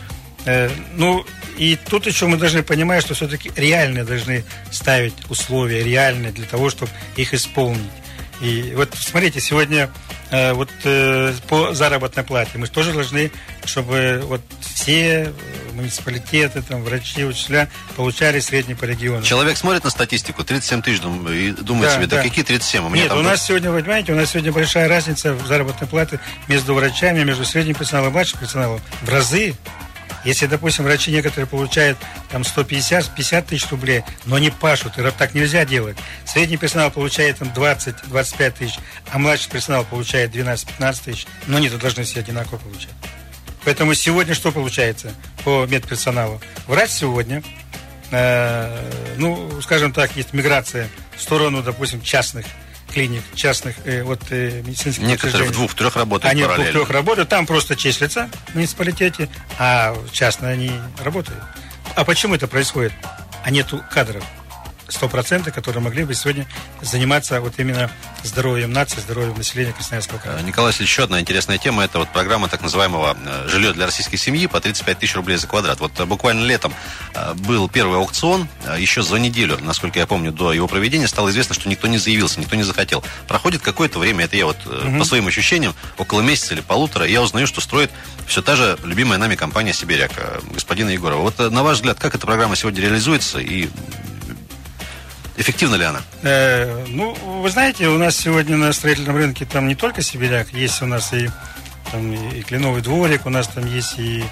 Э, 0.47 0.71
ну, 0.95 1.25
и 1.57 1.77
тут 1.77 2.07
еще 2.07 2.27
мы 2.27 2.37
должны 2.37 2.63
понимать, 2.63 3.03
что 3.03 3.15
все-таки 3.15 3.51
реальные 3.57 4.05
должны 4.05 4.45
ставить 4.71 5.15
условия, 5.29 5.83
реальные 5.83 6.33
для 6.33 6.47
того, 6.47 6.71
чтобы 6.71 6.91
их 7.17 7.33
исполнить. 7.33 7.81
И 8.45 8.75
вот 8.77 8.91
смотрите, 8.95 9.41
сегодня 9.41 9.91
э, 10.31 10.53
вот 10.53 10.69
э, 10.85 11.33
по 11.49 11.73
заработной 11.73 12.25
плате 12.25 12.59
мы 12.59 12.67
тоже 12.67 12.93
должны, 12.93 13.33
чтобы 13.65 14.21
вот 14.25 14.43
все 14.61 15.33
муниципалитеты, 15.73 16.61
там, 16.61 16.83
врачи, 16.83 17.25
учителя 17.25 17.71
получали 17.97 18.41
средний 18.41 18.75
по 18.75 18.85
региону. 18.85 19.23
Человек 19.23 19.57
смотрит 19.57 19.83
на 19.85 19.89
статистику, 19.89 20.45
37 20.45 20.83
тысяч, 20.83 21.01
и 21.01 21.53
думает 21.53 21.89
да, 21.89 21.95
себе, 21.97 22.07
да, 22.07 22.17
да 22.17 22.23
какие 22.23 22.45
37? 22.45 22.85
У 22.85 22.91
меня 22.91 23.05
Нет, 23.05 23.13
у 23.13 23.23
нас 23.23 23.47
сегодня, 23.47 23.71
вы 23.71 23.81
понимаете, 23.81 24.13
у 24.13 24.17
нас 24.17 24.31
сегодня 24.31 24.53
большая 24.53 24.89
разница 24.89 25.33
в 25.33 25.47
заработной 25.47 25.89
плате 25.89 26.21
между 26.47 26.75
врачами, 26.75 27.25
между 27.25 27.47
средним 27.47 27.75
персоналом 27.75 28.11
и 28.11 28.13
младшим 28.13 28.41
персоналом 28.41 28.81
в 29.01 29.09
разы. 29.09 29.55
Если, 30.25 30.47
допустим, 30.47 30.85
врачи 30.85 31.11
некоторые 31.11 31.47
получают 31.47 31.99
там 32.31 32.43
150-50 32.43 33.47
тысяч 33.47 33.71
рублей, 33.71 34.03
но 34.25 34.39
не 34.39 34.51
пашут, 34.51 34.99
и 34.99 35.11
так 35.11 35.35
нельзя 35.35 35.65
делать. 35.65 35.97
Средний 36.25 36.57
персонал 36.57 36.91
получает 36.91 37.39
там 37.39 37.49
20-25 37.49 38.51
тысяч, 38.53 38.79
а 39.11 39.19
младший 39.19 39.51
персонал 39.51 39.85
получает 39.85 40.35
12-15 40.35 41.05
тысяч, 41.05 41.27
но 41.47 41.59
они-то 41.59 41.79
должны 41.79 42.05
все 42.05 42.21
одинаково 42.21 42.59
получать. 42.59 42.95
Поэтому 43.65 43.95
сегодня 43.95 44.35
что 44.35 44.53
получается 44.53 45.13
по 45.45 45.67
медперсоналу? 45.67 46.41
Врач 46.67 46.91
сегодня, 46.91 47.43
э, 48.11 48.91
ну, 49.17 49.61
скажем 49.63 49.93
так, 49.93 50.17
есть 50.17 50.33
миграция 50.33 50.89
в 51.17 51.23
сторону, 51.23 51.63
допустим, 51.63 52.03
частных 52.03 52.47
клиник 52.95 53.23
частных 53.35 53.75
э, 53.85 54.05
вот, 54.05 54.21
э, 54.31 54.63
медицинских 54.65 55.03
Некоторые 55.05 55.51
в 55.51 55.53
двух-трех 55.53 55.97
работают 55.97 56.33
Они 56.33 56.45
в 56.45 56.55
двух-трех 56.55 56.91
работают, 56.91 57.29
там 57.29 57.45
просто 57.45 57.75
числятся 57.75 58.31
в 58.49 58.55
муниципалитете, 58.55 59.29
а 59.59 59.97
частные 60.13 60.53
они 60.53 60.71
работают. 61.03 61.43
А 61.97 62.05
почему 62.05 62.37
это 62.37 62.47
происходит? 62.47 62.93
А 63.43 63.51
нету 63.51 63.83
кадров. 63.91 64.25
100%, 64.89 65.51
которые 65.51 65.83
могли 65.83 66.05
бы 66.05 66.15
сегодня 66.15 66.47
заниматься 66.83 67.41
вот 67.41 67.55
именно 67.59 67.91
здоровьем 68.23 68.73
нации, 68.73 69.01
здоровьем 69.01 69.37
населения 69.37 69.73
Красноярского 69.73 70.19
края. 70.19 70.43
Николай 70.43 70.71
Васильевич, 70.71 70.91
еще 70.91 71.05
одна 71.05 71.21
интересная 71.21 71.59
тема, 71.59 71.85
это 71.85 71.99
вот 71.99 72.09
программа 72.11 72.49
так 72.49 72.63
называемого 72.63 73.17
э, 73.19 73.49
жилье 73.49 73.73
для 73.73 73.87
российской 73.87 74.17
семьи 74.17 74.47
по 74.47 74.61
35 74.61 74.99
тысяч 74.99 75.15
рублей 75.15 75.37
за 75.37 75.47
квадрат. 75.47 75.81
Вот 75.81 75.99
э, 75.99 76.05
буквально 76.05 76.45
летом 76.45 76.75
э, 77.15 77.35
был 77.35 77.69
первый 77.69 77.99
аукцион, 77.99 78.49
еще 78.79 79.03
за 79.03 79.17
неделю, 79.17 79.59
насколько 79.61 79.99
я 79.99 80.07
помню, 80.07 80.33
до 80.33 80.53
его 80.53 80.69
проведения 80.69 81.09
стало 81.09 81.31
известно, 81.31 81.55
что 81.55 81.69
никто 81.69 81.87
не 81.87 81.99
заявился, 81.99 82.41
никто 82.41 82.57
не 82.57 82.63
захотел. 82.63 83.03
Проходит 83.29 83.63
какое-то 83.63 83.99
время, 83.99 84.25
это 84.25 84.37
я 84.37 84.47
вот 84.47 84.59
угу. 84.67 84.99
по 84.99 85.05
своим 85.05 85.27
ощущениям, 85.27 85.75
около 85.99 86.21
месяца 86.21 86.55
или 86.55 86.61
полутора, 86.61 87.07
я 87.07 87.23
узнаю, 87.23 87.47
что 87.47 87.61
строит 87.61 87.91
все 88.27 88.43
та 88.43 88.57
же 88.57 88.79
любимая 88.85 89.19
нами 89.19 89.35
компания 89.35 89.73
«Сибиряк» 89.73 90.13
господина 90.53 90.91
Егорова. 90.91 91.23
Вот 91.23 91.39
на 91.39 91.63
ваш 91.63 91.77
взгляд, 91.77 91.99
как 91.99 92.15
эта 92.15 92.27
программа 92.27 92.57
сегодня 92.57 92.81
реализуется 92.81 93.39
и 93.39 93.69
Эффективна 95.37 95.75
ли 95.75 95.85
она? 95.85 96.03
Э, 96.23 96.85
ну, 96.89 97.13
вы 97.15 97.51
знаете, 97.51 97.89
у 97.89 97.99
нас 97.99 98.17
сегодня 98.17 98.57
на 98.57 98.73
строительном 98.73 99.17
рынке 99.17 99.45
там 99.45 99.67
не 99.67 99.75
только 99.75 100.01
сибиряк, 100.01 100.53
есть 100.53 100.81
у 100.81 100.87
нас 100.87 101.13
и, 101.13 101.29
там, 101.91 102.13
и 102.13 102.43
кленовый 102.43 102.83
дворик, 102.83 103.27
у 103.27 103.31
нас 103.31 103.49
там 103.49 103.67
есть 103.67 103.99
и, 103.99 104.25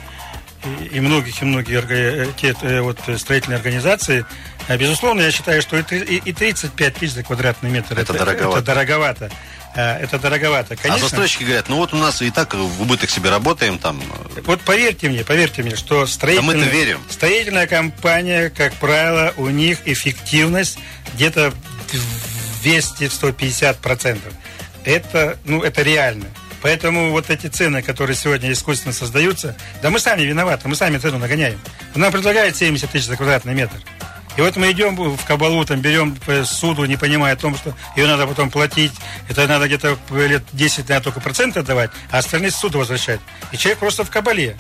и, 0.90 1.01
многих, 1.01 1.42
и 1.42 1.44
многие 1.44 1.83
э, 1.88 2.27
те, 2.37 2.55
э, 2.62 2.81
вот, 2.81 2.98
строительные 3.16 3.57
организации. 3.57 4.25
А, 4.68 4.77
безусловно, 4.77 5.22
я 5.22 5.31
считаю, 5.31 5.61
что 5.62 5.79
и, 5.79 6.16
и 6.16 6.33
35 6.33 6.94
тысяч 6.94 7.14
за 7.14 7.22
квадратный 7.22 7.70
метр 7.70 7.94
это, 7.94 8.03
это, 8.03 8.25
дороговато. 8.25 8.59
это 8.59 8.66
дороговато. 8.66 9.31
Э, 9.75 9.98
это 9.98 10.18
дороговато. 10.18 10.77
Конечно, 10.77 11.07
а 11.07 11.09
застройщики 11.09 11.44
говорят, 11.44 11.68
ну 11.68 11.77
вот 11.77 11.92
у 11.94 11.96
нас 11.96 12.22
и 12.22 12.31
так 12.31 12.55
в 12.55 12.83
убыток 12.83 13.11
себе 13.11 13.31
работаем 13.31 13.79
там. 13.79 14.01
Вот 14.44 14.61
поверьте 14.61 15.09
мне, 15.09 15.25
поверьте 15.25 15.62
мне, 15.62 15.77
что 15.77 16.07
строительная, 16.07 16.55
да 16.55 16.61
мы 16.61 16.70
верим. 16.70 17.01
строительная 17.09 17.66
компания, 17.66 18.51
как 18.51 18.75
правило, 18.75 19.33
у 19.37 19.48
них 19.48 19.79
эффективность 19.87 20.79
где-то 21.14 21.53
200-150 22.62 23.81
процентов. 23.81 24.33
Это, 24.85 25.38
ну, 25.44 25.62
это 25.62 25.83
реально. 25.83 26.27
Поэтому 26.62 27.11
вот 27.11 27.29
эти 27.29 27.48
цены, 27.48 27.83
которые 27.83 28.16
сегодня 28.16 28.53
искусственно 28.53 28.94
создаются, 28.94 29.57
да 29.83 29.90
мы 29.90 29.98
сами 29.98 30.22
виноваты, 30.22 30.68
мы 30.68 30.77
сами 30.77 30.98
цену 30.98 31.18
нагоняем. 31.18 31.59
Нам 31.94 32.12
предлагают 32.12 32.57
70 32.57 32.88
тысяч 32.88 33.07
за 33.07 33.16
квадратный 33.16 33.55
метр. 33.55 33.77
И 34.37 34.40
вот 34.40 34.57
мы 34.57 34.70
идем 34.70 34.96
в 34.96 35.25
кабалу, 35.27 35.64
там 35.64 35.81
берем 35.81 36.16
суду, 36.44 36.87
не 36.87 36.96
понимая 36.96 37.35
о 37.35 37.37
том, 37.37 37.55
что 37.55 37.75
ее 37.96 38.07
надо 38.07 38.27
потом 38.27 38.51
платить. 38.51 38.92
Это 39.29 39.46
надо 39.46 39.66
где-то 39.66 39.98
лет 40.11 40.42
10 40.53 40.88
надо 40.88 41.05
только 41.05 41.20
проценты 41.20 41.61
отдавать, 41.61 41.90
а 42.11 42.18
остальные 42.18 42.51
с 42.51 42.57
суда 42.57 42.79
возвращать. 42.79 43.20
И 43.51 43.59
человек 43.59 43.81
просто 43.81 44.05
в 44.05 44.11
кабале. 44.11 44.57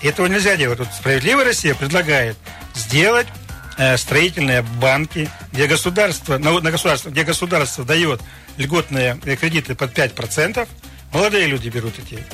И 0.00 0.06
этого 0.06 0.26
нельзя 0.26 0.56
делать. 0.56 0.78
Вот 0.78 0.88
«Справедливая 0.94 1.44
Россия» 1.44 1.74
предлагает 1.74 2.36
сделать 2.74 3.26
э, 3.78 3.96
строительные 3.96 4.62
банки, 4.62 5.28
где 5.52 5.66
государство, 5.66 6.38
на, 6.38 6.60
на 6.60 6.70
государство, 6.70 7.10
где 7.10 7.24
государство 7.24 7.84
дает 7.84 8.20
льготные 8.56 9.16
кредиты 9.16 9.74
под 9.74 9.92
5%, 9.92 10.68
молодые 11.12 11.46
люди 11.46 11.68
берут 11.68 11.94
эти 11.98 12.24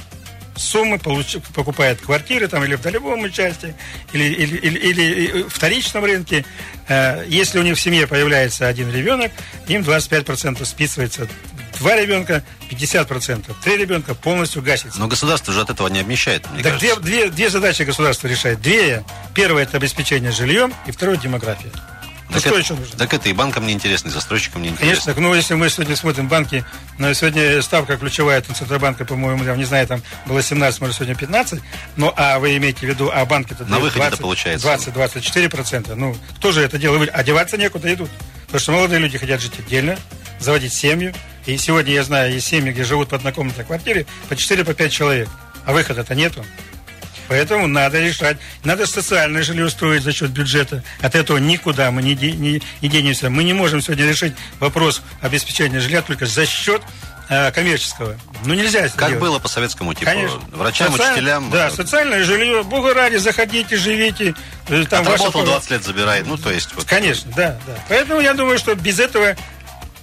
суммы, 0.56 0.98
получ, 0.98 1.36
покупает 1.54 2.00
квартиры 2.00 2.48
там 2.48 2.64
или 2.64 2.74
в 2.76 2.80
долевом 2.80 3.22
участии, 3.22 3.74
или, 4.12 4.24
или, 4.24 4.56
или, 4.56 5.02
или 5.02 5.42
в 5.42 5.48
вторичном 5.50 6.04
рынке. 6.04 6.44
Э, 6.88 7.24
если 7.28 7.58
у 7.58 7.62
них 7.62 7.76
в 7.76 7.80
семье 7.80 8.06
появляется 8.06 8.66
один 8.66 8.90
ребенок, 8.90 9.32
им 9.68 9.82
25% 9.82 10.64
списывается 10.64 11.28
Два 11.78 11.94
ребенка 11.96 12.42
50%, 12.70 13.54
три 13.62 13.76
ребенка 13.76 14.14
полностью 14.14 14.62
гасится. 14.62 14.98
Но 14.98 15.08
государство 15.08 15.52
же 15.52 15.60
от 15.60 15.70
этого 15.70 15.88
не 15.88 16.00
обещает, 16.00 16.50
мне 16.50 16.62
так 16.62 16.78
две, 16.78 16.96
две, 16.96 17.30
две 17.30 17.50
задачи 17.50 17.82
государство 17.82 18.28
решает. 18.28 18.60
Две. 18.62 19.04
Первое 19.34 19.64
это 19.64 19.76
обеспечение 19.76 20.32
жильем, 20.32 20.72
и 20.86 20.90
второе 20.90 21.18
демография. 21.18 21.70
Ну, 22.36 22.42
так 22.42 22.50
что 22.50 22.58
это, 22.58 22.58
еще 22.58 22.74
нужно? 22.74 22.98
Так 22.98 23.14
это 23.14 23.28
и 23.28 23.32
банкам 23.32 23.66
не 23.66 23.72
интересно, 23.72 24.08
и 24.08 24.10
застройщикам 24.10 24.62
не 24.62 24.68
интересно. 24.68 25.14
Конечно, 25.14 25.28
ну 25.28 25.34
если 25.34 25.54
мы 25.54 25.70
сегодня 25.70 25.96
смотрим 25.96 26.28
банки, 26.28 26.64
но 26.98 27.12
сегодня 27.14 27.60
ставка 27.62 27.96
ключевая 27.96 28.38
от 28.38 28.46
Центробанка, 28.46 29.04
по-моему, 29.04 29.44
я 29.44 29.56
не 29.56 29.64
знаю, 29.64 29.86
там 29.86 30.02
было 30.26 30.42
17, 30.42 30.80
может 30.80 30.96
сегодня 30.96 31.14
15, 31.14 31.60
но 31.96 32.12
а 32.16 32.38
вы 32.38 32.56
имеете 32.56 32.80
в 32.80 32.88
виду, 32.88 33.10
а 33.12 33.24
банки-то 33.24 33.64
На 33.64 33.78
выходе 33.78 34.00
20, 34.00 34.20
получается. 34.20 34.68
20-24 34.68 35.48
процента. 35.48 35.94
Ну, 35.94 36.16
кто 36.36 36.52
же 36.52 36.62
это 36.62 36.78
делает? 36.78 37.10
Одеваться 37.14 37.56
некуда 37.56 37.92
идут. 37.92 38.10
Потому 38.46 38.60
что 38.60 38.72
молодые 38.72 39.00
люди 39.00 39.18
хотят 39.18 39.40
жить 39.40 39.58
отдельно, 39.58 39.98
заводить 40.38 40.72
семью. 40.72 41.12
И 41.46 41.56
сегодня 41.56 41.92
я 41.92 42.04
знаю, 42.04 42.32
есть 42.32 42.46
семьи, 42.46 42.72
где 42.72 42.84
живут 42.84 43.10
в 43.10 43.14
однокомнатной 43.14 43.64
квартире 43.64 44.06
по 44.28 44.34
4-5 44.34 44.74
по 44.74 44.90
человек. 44.90 45.28
А 45.64 45.72
выхода-то 45.72 46.14
нету. 46.14 46.44
Поэтому 47.28 47.66
надо 47.66 48.00
решать. 48.00 48.36
Надо 48.64 48.86
социальное 48.86 49.42
жилье 49.42 49.68
строить 49.70 50.02
за 50.02 50.12
счет 50.12 50.30
бюджета. 50.30 50.82
От 51.00 51.14
этого 51.14 51.38
никуда 51.38 51.90
мы 51.90 52.02
не, 52.02 52.14
не, 52.14 52.62
не 52.80 52.88
денемся. 52.88 53.30
Мы 53.30 53.44
не 53.44 53.52
можем 53.52 53.80
сегодня 53.80 54.08
решить 54.08 54.34
вопрос 54.60 55.02
обеспечения 55.20 55.80
жилья 55.80 56.02
только 56.02 56.26
за 56.26 56.46
счет 56.46 56.82
э, 57.28 57.50
коммерческого. 57.52 58.16
Ну, 58.44 58.54
нельзя 58.54 58.80
это 58.80 58.96
Как 58.96 59.08
делать. 59.08 59.22
было 59.22 59.38
по 59.38 59.48
советскому 59.48 59.94
типу? 59.94 60.06
Конечно. 60.06 60.40
Врачам, 60.52 60.92
Социаль... 60.92 61.12
учителям? 61.12 61.50
Да, 61.50 61.70
социальное 61.70 62.24
жилье. 62.24 62.62
Бога 62.62 62.94
ради, 62.94 63.16
заходите, 63.16 63.76
живите. 63.76 64.34
Э, 64.68 64.84
там 64.88 65.02
Отработал 65.02 65.40
ваша... 65.40 65.52
20 65.52 65.70
лет 65.70 65.84
забирает. 65.84 66.26
Ну, 66.26 66.36
то 66.36 66.50
есть... 66.50 66.74
Вот... 66.74 66.84
Конечно, 66.84 67.30
да, 67.36 67.58
да. 67.66 67.74
Поэтому 67.88 68.20
я 68.20 68.34
думаю, 68.34 68.58
что 68.58 68.74
без 68.74 69.00
этого 69.00 69.36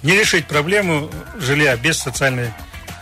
не 0.02 0.16
решить 0.16 0.46
проблему 0.46 1.10
жилья, 1.38 1.76
без 1.76 1.98
социальной... 1.98 2.52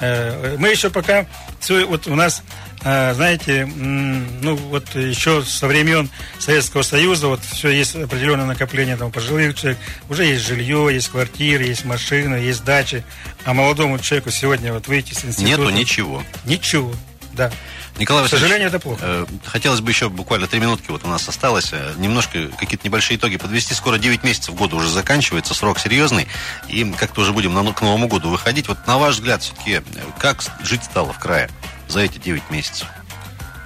Э, 0.00 0.56
мы 0.58 0.68
еще 0.68 0.90
пока... 0.90 1.26
Вот 1.68 2.06
у 2.08 2.14
нас 2.14 2.42
знаете, 2.82 3.64
ну 3.66 4.56
вот 4.56 4.94
еще 4.94 5.42
со 5.42 5.66
времен 5.66 6.10
Советского 6.38 6.82
Союза 6.82 7.28
вот 7.28 7.40
все 7.44 7.70
есть 7.70 7.94
определенное 7.94 8.46
накопление 8.46 8.96
там 8.96 9.12
пожилых 9.12 9.54
человек, 9.54 9.78
уже 10.08 10.24
есть 10.24 10.44
жилье, 10.44 10.88
есть 10.92 11.08
квартиры, 11.08 11.64
есть 11.64 11.84
машины, 11.84 12.36
есть 12.36 12.64
дачи, 12.64 13.04
а 13.44 13.54
молодому 13.54 13.98
человеку 13.98 14.30
сегодня 14.30 14.72
вот 14.72 14.88
выйти 14.88 15.14
с 15.14 15.24
института... 15.24 15.62
Нету 15.62 15.70
ничего. 15.70 16.22
Ничего, 16.44 16.92
да. 17.34 17.52
Николай 17.98 18.24
К 18.24 18.28
сожалению, 18.28 18.68
это 18.68 18.78
плохо. 18.78 19.00
Э, 19.02 19.26
хотелось 19.44 19.80
бы 19.80 19.90
еще 19.90 20.08
буквально 20.08 20.46
три 20.46 20.60
минутки 20.60 20.90
вот 20.90 21.04
у 21.04 21.08
нас 21.08 21.28
осталось. 21.28 21.70
Э, 21.72 21.92
немножко 21.98 22.48
какие-то 22.58 22.86
небольшие 22.86 23.18
итоги 23.18 23.36
подвести. 23.36 23.74
Скоро 23.74 23.98
9 23.98 24.24
месяцев 24.24 24.54
года 24.54 24.76
уже 24.76 24.88
заканчивается, 24.88 25.52
срок 25.52 25.78
серьезный. 25.78 26.26
И 26.68 26.90
как-то 26.92 27.20
уже 27.20 27.32
будем 27.32 27.52
на, 27.52 27.72
к 27.72 27.82
Новому 27.82 28.08
году 28.08 28.30
выходить. 28.30 28.66
Вот 28.68 28.86
на 28.86 28.98
ваш 28.98 29.16
взгляд, 29.16 29.42
все-таки, 29.42 29.74
э, 29.74 29.82
как 30.18 30.42
жить 30.62 30.84
стало 30.84 31.12
в 31.12 31.18
крае? 31.18 31.50
За 31.92 32.00
эти 32.00 32.18
9 32.18 32.50
месяцев? 32.50 32.88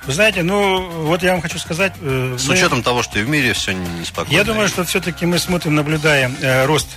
Вы 0.07 0.13
знаете, 0.13 0.43
ну, 0.43 0.89
вот 1.05 1.23
я 1.23 1.33
вам 1.33 1.41
хочу 1.41 1.59
сказать... 1.59 1.93
Э, 2.01 2.37
С 2.39 2.47
мы... 2.47 2.55
учетом 2.55 2.83
того, 2.83 3.03
что 3.03 3.19
и 3.19 3.23
в 3.23 3.29
мире 3.29 3.55
все 3.55 3.73
неспокойно. 3.73 4.37
Я 4.37 4.45
думаю, 4.45 4.69
что 4.69 4.85
все-таки 4.85 5.27
мы 5.27 5.39
смотрим, 5.39 5.75
наблюдаем 5.75 6.37
э, 6.41 6.65
рост 6.65 6.89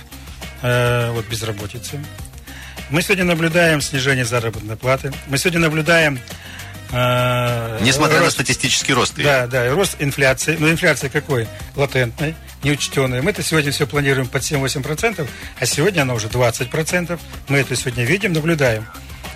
э, 0.62 1.10
вот, 1.10 1.26
безработицы. 1.26 2.04
Мы 2.90 3.02
сегодня 3.02 3.24
наблюдаем 3.24 3.80
снижение 3.80 4.24
заработной 4.24 4.76
платы. 4.76 5.12
Мы 5.26 5.38
сегодня 5.38 5.58
наблюдаем... 5.60 6.20
Э, 6.92 7.78
Несмотря 7.82 8.18
рост, 8.18 8.26
на 8.26 8.30
статистический 8.44 8.92
рост. 8.92 9.14
Да, 9.16 9.48
да, 9.48 9.72
рост 9.74 9.96
инфляции. 9.98 10.56
Но 10.58 10.70
инфляция 10.70 11.10
какой? 11.10 11.48
Латентной, 11.74 12.36
неучтенной. 12.62 13.22
Мы 13.22 13.30
это 13.30 13.42
сегодня 13.42 13.72
все 13.72 13.88
планируем 13.88 14.28
под 14.28 14.42
7-8%, 14.42 15.28
а 15.58 15.66
сегодня 15.66 16.02
она 16.02 16.14
уже 16.14 16.28
20%. 16.28 17.18
Мы 17.48 17.58
это 17.58 17.74
сегодня 17.74 18.04
видим, 18.04 18.32
наблюдаем. 18.32 18.86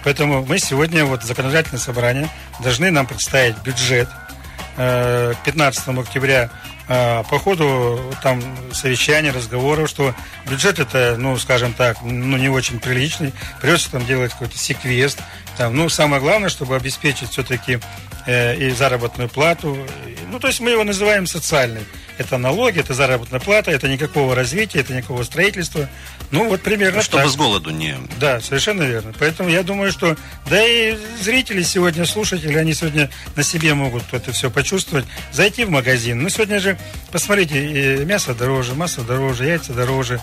Поэтому 0.04 0.44
мы 0.44 0.58
сегодня, 0.58 1.04
вот 1.04 1.22
законодательное 1.22 1.80
собрание, 1.80 2.28
должны 2.60 2.90
нам 2.90 3.06
представить 3.06 3.56
бюджет 3.58 4.08
к 4.76 5.36
15 5.44 5.88
октября. 5.98 6.50
По 6.86 7.38
ходу 7.42 7.98
там 8.22 8.42
совещания, 8.72 9.30
разговоров, 9.30 9.88
что 9.88 10.14
бюджет 10.50 10.78
это, 10.78 11.16
ну, 11.18 11.38
скажем 11.38 11.72
так, 11.72 12.02
ну, 12.02 12.36
не 12.36 12.50
очень 12.50 12.78
приличный, 12.78 13.32
придется 13.62 13.90
там 13.90 14.04
делать 14.04 14.32
какой-то 14.32 14.58
секвест, 14.58 15.18
там, 15.56 15.74
ну, 15.74 15.88
самое 15.88 16.20
главное, 16.20 16.50
чтобы 16.50 16.76
обеспечить 16.76 17.30
все-таки 17.30 17.78
э, 18.26 18.56
и 18.56 18.70
заработную 18.70 19.30
плату, 19.30 19.78
ну, 20.30 20.38
то 20.38 20.48
есть 20.48 20.60
мы 20.60 20.72
его 20.72 20.84
называем 20.84 21.26
социальный. 21.26 21.84
Это 22.16 22.38
налоги, 22.38 22.78
это 22.78 22.94
заработная 22.94 23.40
плата, 23.40 23.70
это 23.70 23.88
никакого 23.88 24.34
развития, 24.34 24.80
это 24.80 24.94
никакого 24.94 25.24
строительства. 25.24 25.88
Ну, 26.30 26.48
вот 26.48 26.62
примерно 26.62 27.02
Чтобы 27.02 27.24
так. 27.24 27.32
с 27.32 27.36
голоду 27.36 27.70
не... 27.70 27.96
Да, 28.20 28.40
совершенно 28.40 28.82
верно. 28.82 29.12
Поэтому 29.18 29.48
я 29.48 29.62
думаю, 29.62 29.90
что... 29.90 30.16
Да 30.48 30.64
и 30.64 30.96
зрители 31.20 31.62
сегодня, 31.62 32.06
слушатели, 32.06 32.56
они 32.56 32.72
сегодня 32.74 33.10
на 33.34 33.42
себе 33.42 33.74
могут 33.74 34.02
это 34.12 34.32
все 34.32 34.50
почувствовать. 34.50 35.06
Зайти 35.32 35.64
в 35.64 35.70
магазин. 35.70 36.22
Ну, 36.22 36.28
сегодня 36.28 36.60
же, 36.60 36.78
посмотрите, 37.10 38.04
мясо 38.04 38.34
дороже, 38.34 38.74
масло 38.74 39.04
дороже, 39.04 39.46
яйца 39.46 39.72
дороже, 39.72 40.20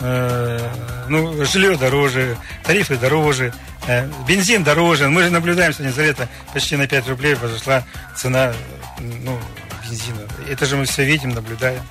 э, 0.00 0.68
ну, 1.08 1.44
жилье 1.44 1.76
дороже, 1.76 2.36
тарифы 2.64 2.96
дороже, 2.96 3.52
э, 3.86 4.08
бензин 4.26 4.64
дороже. 4.64 5.08
Мы 5.08 5.22
же 5.22 5.30
наблюдаем 5.30 5.72
сегодня 5.72 5.92
за 5.92 6.02
лето 6.02 6.28
почти 6.52 6.76
на 6.76 6.86
5 6.86 7.08
рублей 7.08 7.34
возросла 7.34 7.84
цена, 8.16 8.52
ну, 8.98 9.38
бензина. 9.88 10.28
Это 10.48 10.66
же 10.66 10.76
мы 10.76 10.84
все 10.84 11.04
видим, 11.04 11.30
наблюдаем. 11.30 11.82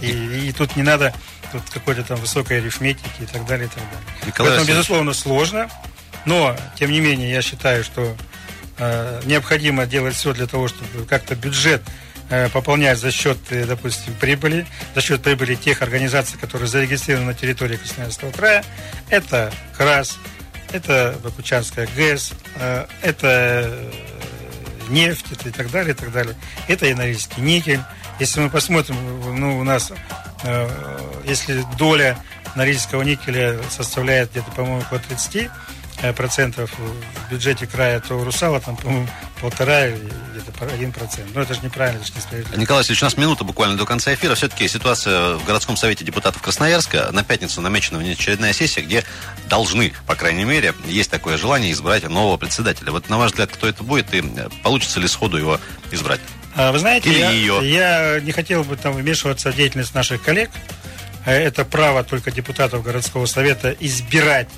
И, 0.00 0.08
и 0.48 0.52
тут 0.52 0.76
не 0.76 0.82
надо 0.82 1.14
тут 1.52 1.62
какой-то 1.72 2.02
там 2.02 2.18
высокой 2.18 2.58
арифметики 2.58 3.22
и 3.22 3.26
так 3.26 3.46
далее, 3.46 3.66
и 3.66 3.70
так 3.70 3.84
далее. 3.84 4.26
Николай 4.26 4.52
Поэтому, 4.52 4.68
безусловно, 4.68 5.12
сложно, 5.12 5.70
но, 6.24 6.56
тем 6.76 6.90
не 6.90 7.00
менее, 7.00 7.30
я 7.30 7.42
считаю, 7.42 7.84
что 7.84 8.16
э, 8.78 9.22
необходимо 9.24 9.86
делать 9.86 10.14
все 10.14 10.32
для 10.32 10.46
того, 10.46 10.68
чтобы 10.68 11.06
как-то 11.06 11.36
бюджет 11.36 11.82
э, 12.30 12.48
пополнять 12.48 12.98
за 12.98 13.10
счет, 13.12 13.38
э, 13.50 13.66
допустим, 13.66 14.14
прибыли, 14.14 14.66
за 14.94 15.00
счет 15.00 15.22
прибыли 15.22 15.54
тех 15.54 15.82
организаций, 15.82 16.38
которые 16.38 16.68
зарегистрированы 16.68 17.28
на 17.28 17.34
территории 17.34 17.76
Красноярского 17.76 18.32
края. 18.32 18.64
Это 19.10 19.52
КРАС, 19.76 20.18
это 20.72 21.16
Бакучанская 21.22 21.88
ГЭС, 21.94 22.32
э, 22.56 22.86
это 23.02 23.92
нефть 24.88 25.26
это 25.32 25.48
и 25.48 25.52
так 25.52 25.70
далее, 25.70 25.92
и 25.92 25.96
так 25.96 26.12
далее. 26.12 26.34
Это 26.68 26.86
и 26.86 26.94
Норильский 26.94 27.42
никель. 27.42 27.80
Если 28.20 28.40
мы 28.40 28.50
посмотрим, 28.50 28.96
ну, 29.38 29.58
у 29.58 29.64
нас, 29.64 29.92
э, 30.42 31.00
если 31.24 31.64
доля 31.76 32.18
Норильского 32.54 33.02
никеля 33.02 33.58
составляет 33.70 34.30
где-то, 34.30 34.50
по-моему, 34.52 34.80
около 34.80 35.00
30 35.00 35.50
э, 36.02 36.12
процентов 36.12 36.70
в 36.78 37.30
бюджете 37.30 37.66
края, 37.66 38.00
то 38.00 38.22
Русала 38.22 38.60
там, 38.60 38.76
по-моему, 38.76 39.08
полтора 39.40 39.88
или 40.60 40.64
где-то 40.64 40.74
один 40.74 40.92
процент. 40.92 41.34
Но 41.34 41.42
это 41.42 41.54
же 41.54 41.60
неправильно, 41.62 41.98
это 41.98 42.06
же 42.06 42.12
несправедливо. 42.16 42.60
Николай 42.60 42.80
Васильевич, 42.80 43.02
у 43.02 43.06
нас 43.06 43.16
минута 43.16 43.44
буквально 43.44 43.76
до 43.76 43.84
конца 43.86 44.12
эфира. 44.14 44.34
Все-таки 44.34 44.68
ситуация 44.68 45.34
в 45.36 45.44
городском 45.44 45.76
совете 45.76 46.04
депутатов 46.04 46.42
Красноярска. 46.42 47.10
На 47.12 47.24
пятницу 47.24 47.60
намечена 47.60 47.98
внеочередная 47.98 48.52
сессия, 48.52 48.82
где 48.82 49.04
должны, 49.48 49.92
по 50.06 50.14
крайней 50.14 50.44
мере, 50.44 50.74
есть 50.86 51.10
такое 51.10 51.36
желание 51.36 51.72
избрать 51.72 52.08
нового 52.08 52.36
председателя. 52.36 52.92
Вот 52.92 53.08
на 53.08 53.18
ваш 53.18 53.32
взгляд, 53.32 53.50
кто 53.52 53.66
это 53.66 53.82
будет 53.82 54.12
и 54.14 54.22
получится 54.62 55.00
ли 55.00 55.08
сходу 55.08 55.36
его 55.36 55.60
избрать? 55.90 56.20
А, 56.56 56.70
Вы 56.72 56.78
знаете, 56.78 57.10
Или 57.10 57.18
я, 57.18 57.30
ее. 57.30 57.60
я 57.72 58.20
не 58.20 58.32
хотел 58.32 58.62
бы 58.62 58.76
там 58.76 58.92
вмешиваться 58.94 59.50
в 59.50 59.56
деятельность 59.56 59.94
наших 59.94 60.22
коллег. 60.22 60.50
Э, 61.26 61.32
Это 61.32 61.64
право 61.64 62.04
только 62.04 62.30
депутатов 62.30 62.84
городского 62.84 63.26
совета 63.26 63.74
избирать 63.80 64.48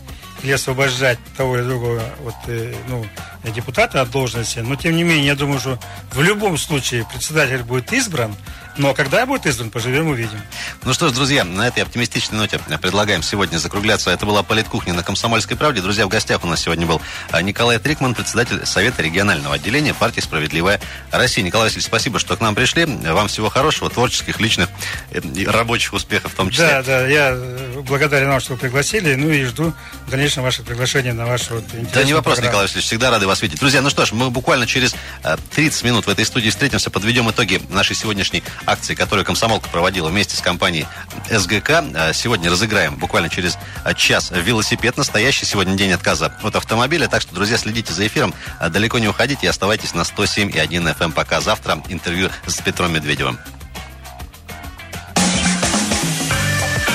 или 0.43 0.53
освобождать 0.53 1.19
того 1.37 1.57
или 1.57 1.65
другого 1.65 2.03
вот, 2.21 2.35
э, 2.49 2.75
ну, 2.89 3.07
депутата 3.53 4.01
от 4.01 4.11
должности. 4.11 4.61
Но, 4.61 4.77
тем 4.77 4.97
не 4.97 5.05
менее, 5.05 5.27
я 5.27 5.35
думаю, 5.35 5.61
что 5.61 5.79
в 6.13 6.23
любом 6.23 6.59
случае 6.59 7.07
председатель 7.11 7.63
будет 7.63 7.93
избран, 7.93 8.35
но 8.79 8.95
когда 8.95 9.27
будет 9.27 9.47
избран, 9.47 9.71
поживем, 9.71 10.09
увидим. 10.09 10.41
Ну 10.85 10.93
что 10.93 11.09
ж, 11.09 11.13
друзья, 11.13 11.45
на 11.45 11.69
этой 11.69 11.83
оптимистичной 11.83 12.39
ноте 12.39 12.59
предлагаем 12.81 13.23
сегодня 13.23 13.59
закругляться. 13.59 14.11
Это 14.11 14.27
была 14.27 14.43
«Политкухня» 14.43 14.95
на 14.95 15.03
Комсомольской 15.03 15.57
правде. 15.57 15.81
Друзья, 15.81 16.07
в 16.07 16.09
гостях 16.09 16.45
у 16.45 16.47
нас 16.47 16.61
сегодня 16.61 16.87
был 16.87 17.01
а, 17.31 17.43
Николай 17.43 17.79
Трикман, 17.79 18.15
председатель 18.15 18.65
Совета 18.67 19.03
регионального 19.03 19.55
отделения 19.55 19.95
партии 19.95 20.21
«Справедливая 20.21 20.81
Россия». 21.11 21.45
Николай 21.45 21.67
Васильевич, 21.67 21.87
спасибо, 21.87 22.19
что 22.19 22.37
к 22.37 22.41
нам 22.41 22.55
пришли. 22.55 22.85
Вам 22.85 23.29
всего 23.29 23.49
хорошего, 23.49 23.91
творческих, 23.91 24.41
личных 24.41 24.69
э, 25.11 25.21
и 25.21 25.47
рабочих 25.47 25.93
успехов 25.93 26.33
в 26.33 26.37
том 26.37 26.51
числе. 26.51 26.67
Да, 26.67 26.83
да, 26.83 27.07
я 27.07 27.31
э, 27.33 27.81
благодарен 27.87 28.29
вам, 28.29 28.41
что 28.41 28.55
вы 28.55 28.59
пригласили, 28.59 29.15
ну 29.15 29.31
и 29.31 29.45
жду 29.45 29.73
в 30.07 30.11
дальнейшем 30.11 30.43
ваше 30.43 30.63
приглашение 30.63 31.13
на 31.13 31.27
вашу 31.27 31.55
вот 31.55 31.65
Да 31.93 32.05
не 32.05 32.13
вопрос, 32.13 32.35
программу. 32.35 32.49
Николай 32.49 32.65
Васильевич, 32.67 32.87
всегда 32.87 33.11
рады 33.11 33.27
вас 33.27 33.43
видеть. 33.43 33.59
Друзья, 33.59 33.81
ну 33.81 33.91
что 33.91 34.05
ж, 34.05 34.13
мы 34.13 34.31
буквально 34.31 34.67
через 34.67 34.95
э, 35.23 35.37
30 35.55 35.85
минут 35.85 36.07
в 36.07 36.11
этой 36.11 36.25
студии 36.25 36.51
встретимся, 36.51 36.91
подведем 36.91 37.31
итоги 37.31 37.61
нашей 37.71 37.97
сегодняшней 37.97 38.43
акции, 38.67 38.95
которую 38.95 39.25
комсомолка 39.25 39.69
проводила 39.69 40.09
вместе 40.09 40.37
с 40.37 40.41
компанией 40.41 40.87
СГК. 41.31 41.85
Э, 41.95 42.13
Сегодня 42.13 42.51
разыграем 42.51 42.97
буквально 42.97 43.29
через 43.29 43.57
э, 43.85 43.95
час 43.95 44.31
велосипед. 44.31 44.97
Настоящий 44.97 45.47
сегодня 45.47 45.75
день 45.77 45.93
отказа 45.93 46.33
от 46.43 46.57
автомобиля. 46.57 47.09
Так 47.09 47.23
что, 47.23 47.35
друзья, 47.35 47.57
следите 47.59 47.93
за 47.93 48.07
эфиром. 48.07 48.35
Э, 48.61 48.69
Далеко 48.69 48.99
не 48.99 49.09
уходите 49.09 49.47
и 49.47 49.49
оставайтесь 49.49 49.95
на 49.95 50.03
107,1 50.03 50.69
FM. 50.95 51.05
эм. 51.05 51.13
Пока 51.13 51.41
завтра 51.41 51.81
интервью 51.89 52.31
с 52.47 52.61
Петром 52.61 52.93
Медведевым. 52.93 53.39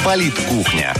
Политкухня. 0.04 0.94